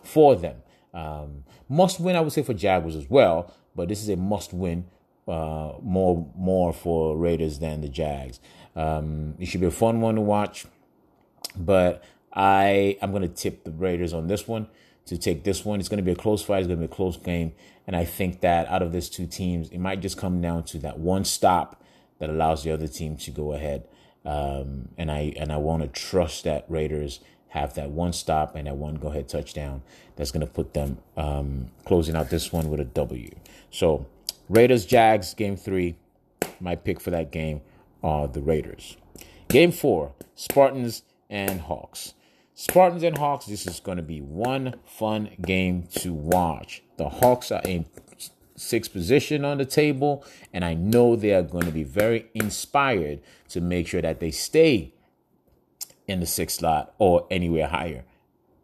for 0.03 0.35
them. 0.35 0.57
Um, 0.93 1.43
must 1.67 1.99
win, 1.99 2.15
I 2.15 2.21
would 2.21 2.31
say, 2.31 2.43
for 2.43 2.53
Jaguars 2.53 2.95
as 2.95 3.09
well, 3.09 3.53
but 3.75 3.89
this 3.89 4.01
is 4.01 4.09
a 4.09 4.15
must 4.15 4.53
win 4.53 4.85
uh, 5.27 5.73
more 5.81 6.27
more 6.35 6.73
for 6.73 7.17
Raiders 7.17 7.59
than 7.59 7.81
the 7.81 7.89
Jags. 7.89 8.39
Um, 8.75 9.35
it 9.39 9.45
should 9.45 9.61
be 9.61 9.67
a 9.67 9.71
fun 9.71 10.01
one 10.01 10.15
to 10.15 10.21
watch, 10.21 10.65
but 11.57 12.03
I 12.33 12.97
I'm 13.01 13.11
to 13.21 13.27
tip 13.27 13.63
the 13.63 13.71
Raiders 13.71 14.13
on 14.13 14.27
this 14.27 14.47
one 14.47 14.67
to 15.05 15.17
take 15.17 15.43
this 15.43 15.63
one. 15.63 15.79
It's 15.79 15.89
to 15.89 16.03
be 16.03 16.11
a 16.11 16.15
close 16.15 16.43
fight. 16.43 16.59
It's 16.59 16.67
to 16.67 16.75
be 16.75 16.85
a 16.85 16.88
close 16.88 17.17
game. 17.17 17.53
And 17.88 17.95
I 17.95 18.05
think 18.05 18.41
that 18.41 18.67
out 18.69 18.81
of 18.81 18.91
these 18.91 19.09
two 19.09 19.27
teams, 19.27 19.69
it 19.69 19.77
might 19.77 20.01
just 20.01 20.17
come 20.17 20.41
down 20.41 20.63
to 20.65 20.79
that 20.79 20.99
one 20.99 21.23
stop 21.25 21.81
that 22.19 22.29
allows 22.29 22.63
the 22.63 22.71
other 22.71 22.88
team 22.88 23.17
to 23.17 23.31
go 23.31 23.53
ahead. 23.53 23.88
Um, 24.25 24.89
and 24.97 25.11
I 25.11 25.33
and 25.38 25.51
I 25.51 25.57
want 25.57 25.83
to 25.83 25.88
trust 25.88 26.45
that 26.45 26.65
Raiders 26.67 27.19
have 27.49 27.75
that 27.75 27.91
one 27.91 28.11
stop 28.11 28.55
and 28.55 28.67
that 28.67 28.75
one 28.75 28.95
go 28.95 29.09
ahead 29.09 29.29
touchdown 29.29 29.81
that's 30.15 30.31
going 30.31 30.45
to 30.45 30.51
put 30.51 30.73
them 30.73 30.97
um, 31.15 31.67
closing 31.85 32.15
out 32.15 32.29
this 32.29 32.51
one 32.51 32.69
with 32.69 32.79
a 32.79 32.85
W. 32.85 33.29
So 33.69 34.07
Raiders 34.49 34.86
Jags 34.86 35.34
game 35.34 35.58
three. 35.58 35.95
My 36.60 36.75
pick 36.75 36.99
for 36.99 37.12
that 37.12 37.31
game 37.31 37.62
are 38.03 38.27
the 38.27 38.41
Raiders. 38.41 38.97
Game 39.47 39.71
four 39.71 40.13
Spartans 40.36 41.03
and 41.29 41.62
Hawks. 41.62 42.13
Spartans 42.53 43.03
and 43.03 43.17
Hawks, 43.17 43.47
this 43.47 43.67
is 43.67 43.79
going 43.79 43.97
to 43.97 44.03
be 44.03 44.21
one 44.21 44.75
fun 44.86 45.31
game 45.41 45.88
to 45.95 46.13
watch. 46.13 46.84
The 46.97 47.10
Hawks 47.10 47.51
are 47.51 47.62
in 47.65 47.86
sixth 48.55 48.93
position 48.93 49.43
on 49.43 49.58
the 49.58 49.65
table, 49.65 50.23
and 50.53 50.63
I 50.63 50.73
know 50.73 51.15
they 51.15 51.34
are 51.34 51.43
going 51.43 51.65
to 51.65 51.71
be 51.71 51.84
very 51.84 52.27
inspired 52.34 53.19
to 53.49 53.60
make 53.60 53.88
sure 53.88 54.01
that 54.01 54.21
they 54.21 54.31
stay 54.31 54.93
in 56.08 56.21
the 56.21 56.25
sixth 56.25 56.60
slot 56.60 56.93
or 56.97 57.27
anywhere 57.29 57.67
higher 57.67 58.05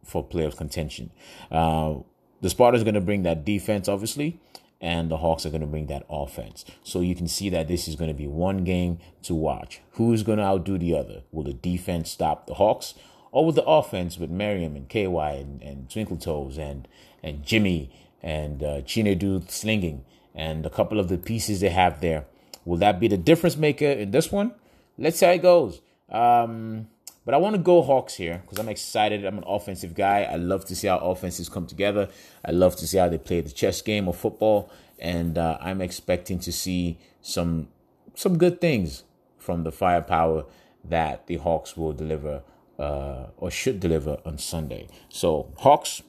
for 0.03 0.25
playoff 0.25 0.55
contention. 0.55 1.11
Uh, 1.51 1.95
the 2.39 2.49
Spartans 2.49 2.81
are 2.81 2.85
going 2.85 2.95
to 2.95 3.01
bring 3.01 3.23
that 3.23 3.43
defense, 3.43 3.89
obviously, 3.89 4.39
and 4.81 5.09
the 5.09 5.17
Hawks 5.17 5.45
are 5.45 5.51
going 5.51 5.61
to 5.61 5.67
bring 5.67 5.85
that 5.87 6.05
offense. 6.09 6.65
So 6.83 6.99
you 6.99 7.15
can 7.15 7.27
see 7.27 7.49
that 7.49 7.67
this 7.67 7.87
is 7.87 7.95
going 7.95 8.09
to 8.09 8.17
be 8.17 8.27
one 8.27 8.63
game 8.63 8.99
to 9.23 9.35
watch. 9.35 9.79
Who's 9.91 10.23
going 10.23 10.39
to 10.39 10.43
outdo 10.43 10.77
the 10.77 10.97
other? 10.97 11.21
Will 11.31 11.43
the 11.43 11.53
defense 11.53 12.09
stop 12.09 12.47
the 12.47 12.55
Hawks? 12.55 12.95
or 13.31 13.45
with 13.45 13.55
the 13.55 13.63
offense 13.63 14.17
with 14.17 14.29
Merriam 14.29 14.75
and 14.75 14.87
KY 14.89 15.05
and, 15.05 15.61
and 15.61 15.89
Twinkle 15.89 16.17
Toes 16.17 16.57
and, 16.57 16.87
and 17.23 17.43
Jimmy 17.43 17.89
and 18.21 18.61
uh, 18.61 18.81
Chinedu 18.81 19.49
slinging 19.49 20.03
and 20.35 20.65
a 20.65 20.69
couple 20.69 20.99
of 20.99 21.07
the 21.07 21.17
pieces 21.17 21.61
they 21.61 21.69
have 21.69 22.01
there. 22.01 22.25
Will 22.65 22.77
that 22.77 22.99
be 22.99 23.07
the 23.07 23.17
difference 23.17 23.57
maker 23.57 23.85
in 23.85 24.11
this 24.11 24.31
one? 24.31 24.53
Let's 24.97 25.19
see 25.19 25.25
how 25.25 25.31
it 25.31 25.41
goes. 25.41 25.81
Um, 26.09 26.87
but 27.25 27.33
I 27.33 27.37
want 27.37 27.55
to 27.55 27.61
go 27.61 27.81
Hawks 27.81 28.15
here 28.15 28.41
because 28.43 28.57
I'm 28.59 28.69
excited. 28.69 29.25
I'm 29.25 29.37
an 29.37 29.43
offensive 29.45 29.93
guy. 29.93 30.23
I 30.23 30.35
love 30.35 30.65
to 30.65 30.75
see 30.75 30.87
how 30.87 30.97
offenses 30.97 31.49
come 31.49 31.67
together. 31.67 32.09
I 32.43 32.51
love 32.51 32.75
to 32.77 32.87
see 32.87 32.97
how 32.97 33.09
they 33.09 33.17
play 33.17 33.41
the 33.41 33.51
chess 33.51 33.81
game 33.81 34.07
of 34.07 34.17
football, 34.17 34.71
and 34.99 35.37
uh, 35.37 35.57
I'm 35.61 35.81
expecting 35.81 36.39
to 36.39 36.51
see 36.51 36.97
some 37.21 37.67
some 38.15 38.37
good 38.37 38.59
things 38.59 39.03
from 39.37 39.63
the 39.63 39.71
firepower 39.71 40.45
that 40.83 41.27
the 41.27 41.37
Hawks 41.37 41.77
will 41.77 41.93
deliver 41.93 42.43
uh, 42.79 43.27
or 43.37 43.51
should 43.51 43.79
deliver 43.79 44.19
on 44.25 44.37
Sunday. 44.37 44.87
So 45.09 45.53
Hawks 45.57 46.01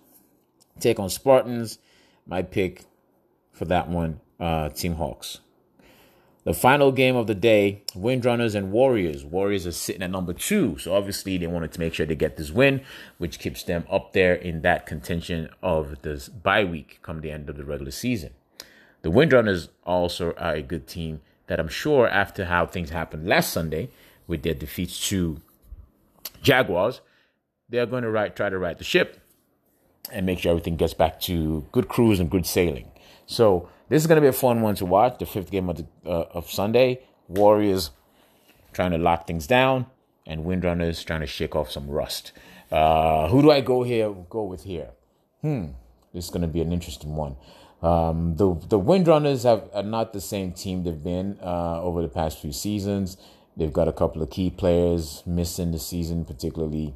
take 0.80 0.98
on 0.98 1.10
Spartans. 1.10 1.78
My 2.26 2.42
pick 2.42 2.84
for 3.52 3.64
that 3.66 3.88
one, 3.88 4.20
uh, 4.40 4.70
Team 4.70 4.94
Hawks. 4.94 5.40
The 6.44 6.54
final 6.54 6.90
game 6.90 7.14
of 7.14 7.28
the 7.28 7.36
day, 7.36 7.82
Windrunners 7.94 8.56
and 8.56 8.72
Warriors. 8.72 9.24
Warriors 9.24 9.64
are 9.64 9.72
sitting 9.72 10.02
at 10.02 10.10
number 10.10 10.32
two, 10.32 10.76
so 10.78 10.92
obviously 10.92 11.38
they 11.38 11.46
wanted 11.46 11.70
to 11.72 11.78
make 11.78 11.94
sure 11.94 12.04
they 12.04 12.16
get 12.16 12.36
this 12.36 12.50
win, 12.50 12.80
which 13.18 13.38
keeps 13.38 13.62
them 13.62 13.84
up 13.88 14.12
there 14.12 14.34
in 14.34 14.62
that 14.62 14.84
contention 14.84 15.48
of 15.62 16.02
this 16.02 16.28
bye 16.28 16.64
week 16.64 16.98
come 17.02 17.20
the 17.20 17.30
end 17.30 17.48
of 17.48 17.56
the 17.56 17.64
regular 17.64 17.92
season. 17.92 18.30
The 19.02 19.10
Windrunners 19.10 19.68
also 19.84 20.32
are 20.32 20.54
a 20.54 20.62
good 20.62 20.88
team 20.88 21.20
that 21.46 21.60
I'm 21.60 21.68
sure 21.68 22.08
after 22.08 22.46
how 22.46 22.66
things 22.66 22.90
happened 22.90 23.28
last 23.28 23.52
Sunday 23.52 23.90
with 24.26 24.42
their 24.42 24.54
defeats 24.54 25.08
to 25.10 25.40
Jaguars, 26.42 27.02
they're 27.68 27.86
going 27.86 28.02
to 28.02 28.30
try 28.30 28.50
to 28.50 28.58
right 28.58 28.76
the 28.76 28.84
ship 28.84 29.20
and 30.10 30.26
make 30.26 30.40
sure 30.40 30.50
everything 30.50 30.76
gets 30.76 30.94
back 30.94 31.20
to 31.20 31.64
good 31.70 31.88
cruise 31.88 32.18
and 32.18 32.30
good 32.30 32.46
sailing. 32.46 32.90
So 33.26 33.68
this 33.92 34.02
is 34.02 34.06
going 34.06 34.16
to 34.16 34.22
be 34.22 34.28
a 34.28 34.32
fun 34.32 34.62
one 34.62 34.74
to 34.76 34.86
watch. 34.86 35.18
The 35.18 35.26
fifth 35.26 35.50
game 35.50 35.68
of 35.68 35.76
the, 35.76 35.86
uh, 36.06 36.24
of 36.32 36.50
Sunday, 36.50 37.02
Warriors 37.28 37.90
trying 38.72 38.92
to 38.92 38.96
lock 38.96 39.26
things 39.26 39.46
down, 39.46 39.84
and 40.26 40.46
Windrunners 40.46 41.04
trying 41.04 41.20
to 41.20 41.26
shake 41.26 41.54
off 41.54 41.70
some 41.70 41.90
rust. 41.90 42.32
Uh, 42.70 43.28
who 43.28 43.42
do 43.42 43.50
I 43.50 43.60
go 43.60 43.82
here? 43.82 44.10
Go 44.30 44.44
with 44.44 44.64
here. 44.64 44.88
Hmm, 45.42 45.72
this 46.14 46.24
is 46.24 46.30
going 46.30 46.40
to 46.40 46.48
be 46.48 46.62
an 46.62 46.72
interesting 46.72 47.14
one. 47.16 47.36
Um, 47.82 48.36
the 48.36 48.54
the 48.66 48.80
Windrunners 48.80 49.42
have 49.44 49.68
are 49.74 49.82
not 49.82 50.14
the 50.14 50.22
same 50.22 50.52
team 50.52 50.84
they've 50.84 51.04
been 51.04 51.38
uh, 51.42 51.82
over 51.82 52.00
the 52.00 52.08
past 52.08 52.40
few 52.40 52.52
seasons. 52.52 53.18
They've 53.58 53.72
got 53.72 53.88
a 53.88 53.92
couple 53.92 54.22
of 54.22 54.30
key 54.30 54.48
players 54.48 55.22
missing 55.26 55.70
the 55.70 55.78
season, 55.78 56.24
particularly 56.24 56.94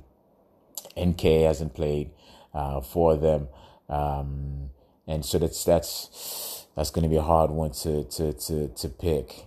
NK 0.99 1.21
hasn't 1.21 1.75
played 1.75 2.11
uh, 2.55 2.81
for 2.81 3.19
them. 3.19 3.49
Um, 3.91 4.71
and 5.07 5.27
so 5.27 5.39
that's 5.39 5.63
that's 5.63 6.66
that's 6.77 6.91
going 6.91 7.03
to 7.03 7.09
be 7.09 7.17
a 7.17 7.23
hard 7.23 7.51
one 7.51 7.73
to 7.73 8.05
to 8.05 8.33
to 8.33 8.69
to 8.69 8.89
pick. 8.89 9.47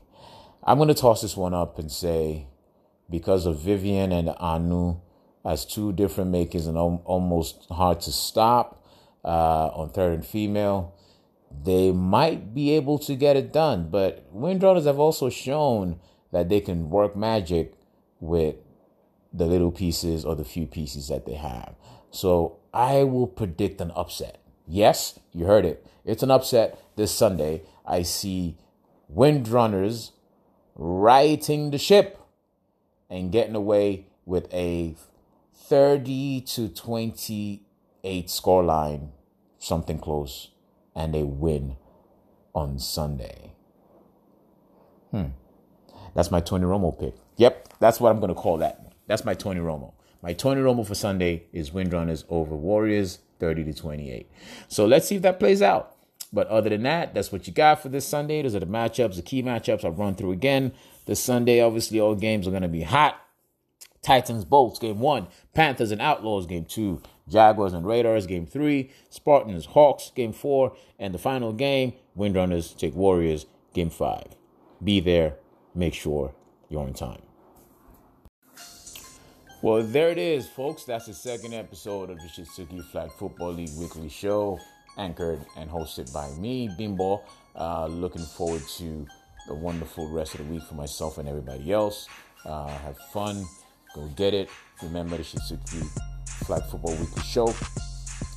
I'm 0.63 0.77
going 0.77 0.89
to 0.89 0.93
toss 0.93 1.21
this 1.21 1.38
one 1.38 1.53
up 1.53 1.80
and 1.80 1.91
say 1.91 2.47
because 3.09 3.45
of 3.45 3.59
Vivian 3.59 4.11
and 4.11 4.30
Anu 4.38 4.97
as 5.45 5.65
two 5.65 5.93
different 5.93 6.32
makers 6.32 6.67
and 6.67 6.77
almost 6.77 7.65
hard 7.71 8.01
to 8.01 8.11
stop 8.11 8.86
uh, 9.23 9.67
on 9.67 9.89
third 9.89 10.13
and 10.13 10.25
female, 10.25 10.95
they 11.63 11.91
might 11.91 12.53
be 12.53 12.71
able 12.71 12.99
to 12.99 13.15
get 13.15 13.38
it 13.38 13.53
done. 13.53 13.89
But 13.89 14.32
Windrunners 14.36 14.86
have 14.86 14.99
also 14.99 15.30
shown 15.30 15.99
that 16.32 16.49
they 16.49 16.59
can 16.59 16.89
work 16.89 17.15
magic 17.15 17.73
with 18.19 18.55
the 19.32 19.45
little 19.45 19.71
pieces 19.71 20.25
or 20.25 20.36
the 20.36 20.43
few 20.43 20.67
pieces 20.67 21.07
that 21.07 21.25
they 21.25 21.36
have. 21.36 21.75
So 22.11 22.59
I 22.73 23.03
will 23.03 23.27
predict 23.27 23.82
an 23.82 23.91
upset. 23.95 24.39
Yes, 24.67 25.19
you 25.32 25.45
heard 25.45 25.65
it. 25.65 25.86
It's 26.05 26.23
an 26.23 26.32
upset 26.32 26.77
this 27.00 27.12
Sunday. 27.12 27.64
I 27.86 28.04
see 28.04 28.58
Windrunners 29.12 30.12
righting 30.76 31.72
the 31.72 31.80
ship 31.80 32.20
and 33.10 33.32
getting 33.32 33.56
away 33.56 34.08
with 34.26 34.54
a 34.54 34.95
30 35.56 36.41
to 36.41 36.70
28 36.70 38.28
scoreline, 38.28 39.10
something 39.58 39.97
close, 39.97 40.52
and 40.95 41.14
they 41.14 41.24
win 41.24 41.78
on 42.54 42.78
Sunday. 42.78 43.54
Hmm. 45.12 45.28
That's 46.14 46.30
my 46.30 46.41
Tony 46.41 46.66
Romo 46.66 46.97
pick. 46.97 47.16
Yep, 47.38 47.80
that's 47.80 48.00
what 48.00 48.10
I'm 48.10 48.20
going 48.20 48.34
to 48.34 48.39
call 48.39 48.58
that. 48.58 48.93
That's 49.08 49.26
my 49.26 49.34
Tony 49.34 49.62
Romo. 49.62 49.93
My 50.22 50.34
Tony 50.34 50.62
Romo 50.62 50.86
for 50.86 50.95
Sunday 50.95 51.45
is 51.54 51.72
Windrunners 51.72 52.26
over 52.30 52.56
Warriors, 52.56 53.20
30 53.39 53.64
to 53.66 53.74
28. 53.74 54.30
So 54.68 54.86
let's 54.86 55.08
see 55.08 55.16
if 55.16 55.22
that 55.22 55.39
plays 55.39 55.62
out. 55.62 55.95
But 56.32 56.47
other 56.47 56.69
than 56.69 56.84
that, 56.84 57.13
that's 57.13 57.32
what 57.32 57.47
you 57.47 57.53
got 57.53 57.82
for 57.82 57.89
this 57.89 58.05
Sunday. 58.05 58.41
Those 58.41 58.55
are 58.55 58.59
the 58.59 58.67
matchups, 58.67 59.15
the 59.15 59.21
key 59.21 59.41
matchups 59.41 59.84
I'll 59.84 59.91
run 59.91 60.15
through 60.15 60.32
again. 60.32 60.73
This 61.05 61.19
Sunday, 61.19 61.59
obviously, 61.59 61.99
all 61.99 62.15
games 62.15 62.47
are 62.47 62.51
going 62.51 62.61
to 62.61 62.67
be 62.67 62.84
hot. 62.84 63.19
Titans, 64.01 64.45
Bolts, 64.45 64.80
game 64.80 64.99
one. 64.99 65.27
Panthers 65.53 65.91
and 65.91 66.01
Outlaws, 66.01 66.45
game 66.45 66.65
two. 66.65 67.01
Jaguars 67.27 67.73
and 67.73 67.86
Raiders, 67.86 68.27
game 68.27 68.45
three. 68.45 68.91
Spartans, 69.09 69.65
Hawks, 69.65 70.11
game 70.15 70.34
four. 70.34 70.75
And 70.97 71.13
the 71.13 71.19
final 71.19 71.51
game, 71.51 71.93
Windrunners 72.17 72.77
take 72.77 72.95
Warriors, 72.95 73.45
game 73.73 73.89
five. 73.89 74.36
Be 74.84 74.99
there. 74.99 75.36
Make 75.75 75.93
sure 75.93 76.34
you're 76.69 76.82
on 76.82 76.93
time. 76.93 77.21
Well, 79.61 79.84
there 79.84 80.09
it 80.09 80.17
is, 80.17 80.47
folks. 80.47 80.86
That's 80.86 81.07
the 81.07 81.13
second 81.13 81.53
episode 81.53 82.09
of 82.09 82.17
the 82.17 82.27
Shitsuki 82.27 82.82
Flag 82.91 83.11
Football 83.11 83.53
League 83.53 83.71
Weekly 83.77 84.07
Show, 84.07 84.57
anchored 85.00 85.39
and 85.58 85.70
hosted 85.70 86.12
by 86.14 86.30
me, 86.39 86.70
Bimbo. 86.78 87.24
Uh, 87.56 87.88
looking 87.88 88.22
forward 88.22 88.62
to 88.78 89.08
the 89.47 89.56
wonderful 89.56 90.08
rest 90.10 90.36
of 90.36 90.45
the 90.45 90.54
week 90.54 90.64
for 90.64 90.76
myself 90.76 91.18
and 91.18 91.28
everybody 91.28 91.72
else. 91.72 92.08
Uh, 92.45 92.68
have 92.68 92.97
fun. 93.12 93.43
Go 93.95 94.08
get 94.16 94.34
it. 94.34 94.50
Remember, 94.84 95.18
the 95.18 95.24
Shitsuki 95.24 95.84
Flag 96.45 96.64
Football 96.66 96.95
Weekly 96.95 97.24
Show 97.24 97.54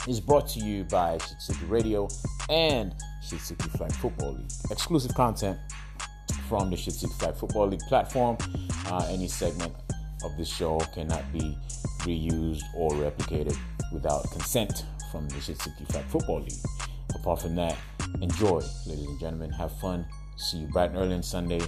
is 0.09 0.21
brought 0.21 0.49
to 0.49 0.61
you 0.61 0.85
by 0.85 1.19
Shitsuki 1.19 1.69
Radio 1.69 2.09
and 2.49 2.95
Shitsuki 3.25 3.71
Flag 3.77 3.93
Football 3.93 4.35
League. 4.35 4.51
Exclusive 4.71 5.15
content 5.15 5.59
from 6.49 6.71
the 6.71 6.77
Shitsuki 6.77 7.13
Flag 7.19 7.35
Football 7.35 7.69
League 7.69 7.81
platform. 7.89 8.37
Uh, 8.87 9.07
any 9.11 9.29
segment 9.29 9.75
of 10.25 10.37
this 10.37 10.49
show 10.49 10.79
cannot 10.95 11.31
be 11.33 11.57
reused 12.01 12.63
or 12.75 12.93
replicated 12.93 13.57
without 13.93 14.29
consent 14.31 14.85
from 15.13 15.29
the 15.29 15.35
Shitsuki 15.35 15.87
Flag 15.93 16.07
Football 16.07 16.41
League. 16.41 16.65
Apart 17.15 17.43
from 17.43 17.55
that, 17.57 17.77
enjoy, 18.23 18.63
ladies 18.87 19.07
and 19.07 19.21
gentlemen. 19.21 19.51
Have 19.51 19.79
fun. 19.79 20.07
See 20.39 20.59
you 20.59 20.67
bright 20.69 20.91
and 20.91 20.99
early 20.99 21.15
on 21.15 21.23
Sunday, 21.23 21.61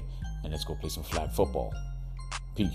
and 0.43 0.51
let's 0.51 0.65
go 0.65 0.75
play 0.75 0.89
some 0.89 1.05
flag 1.05 1.31
football. 1.31 1.73
Peace. 2.57 2.71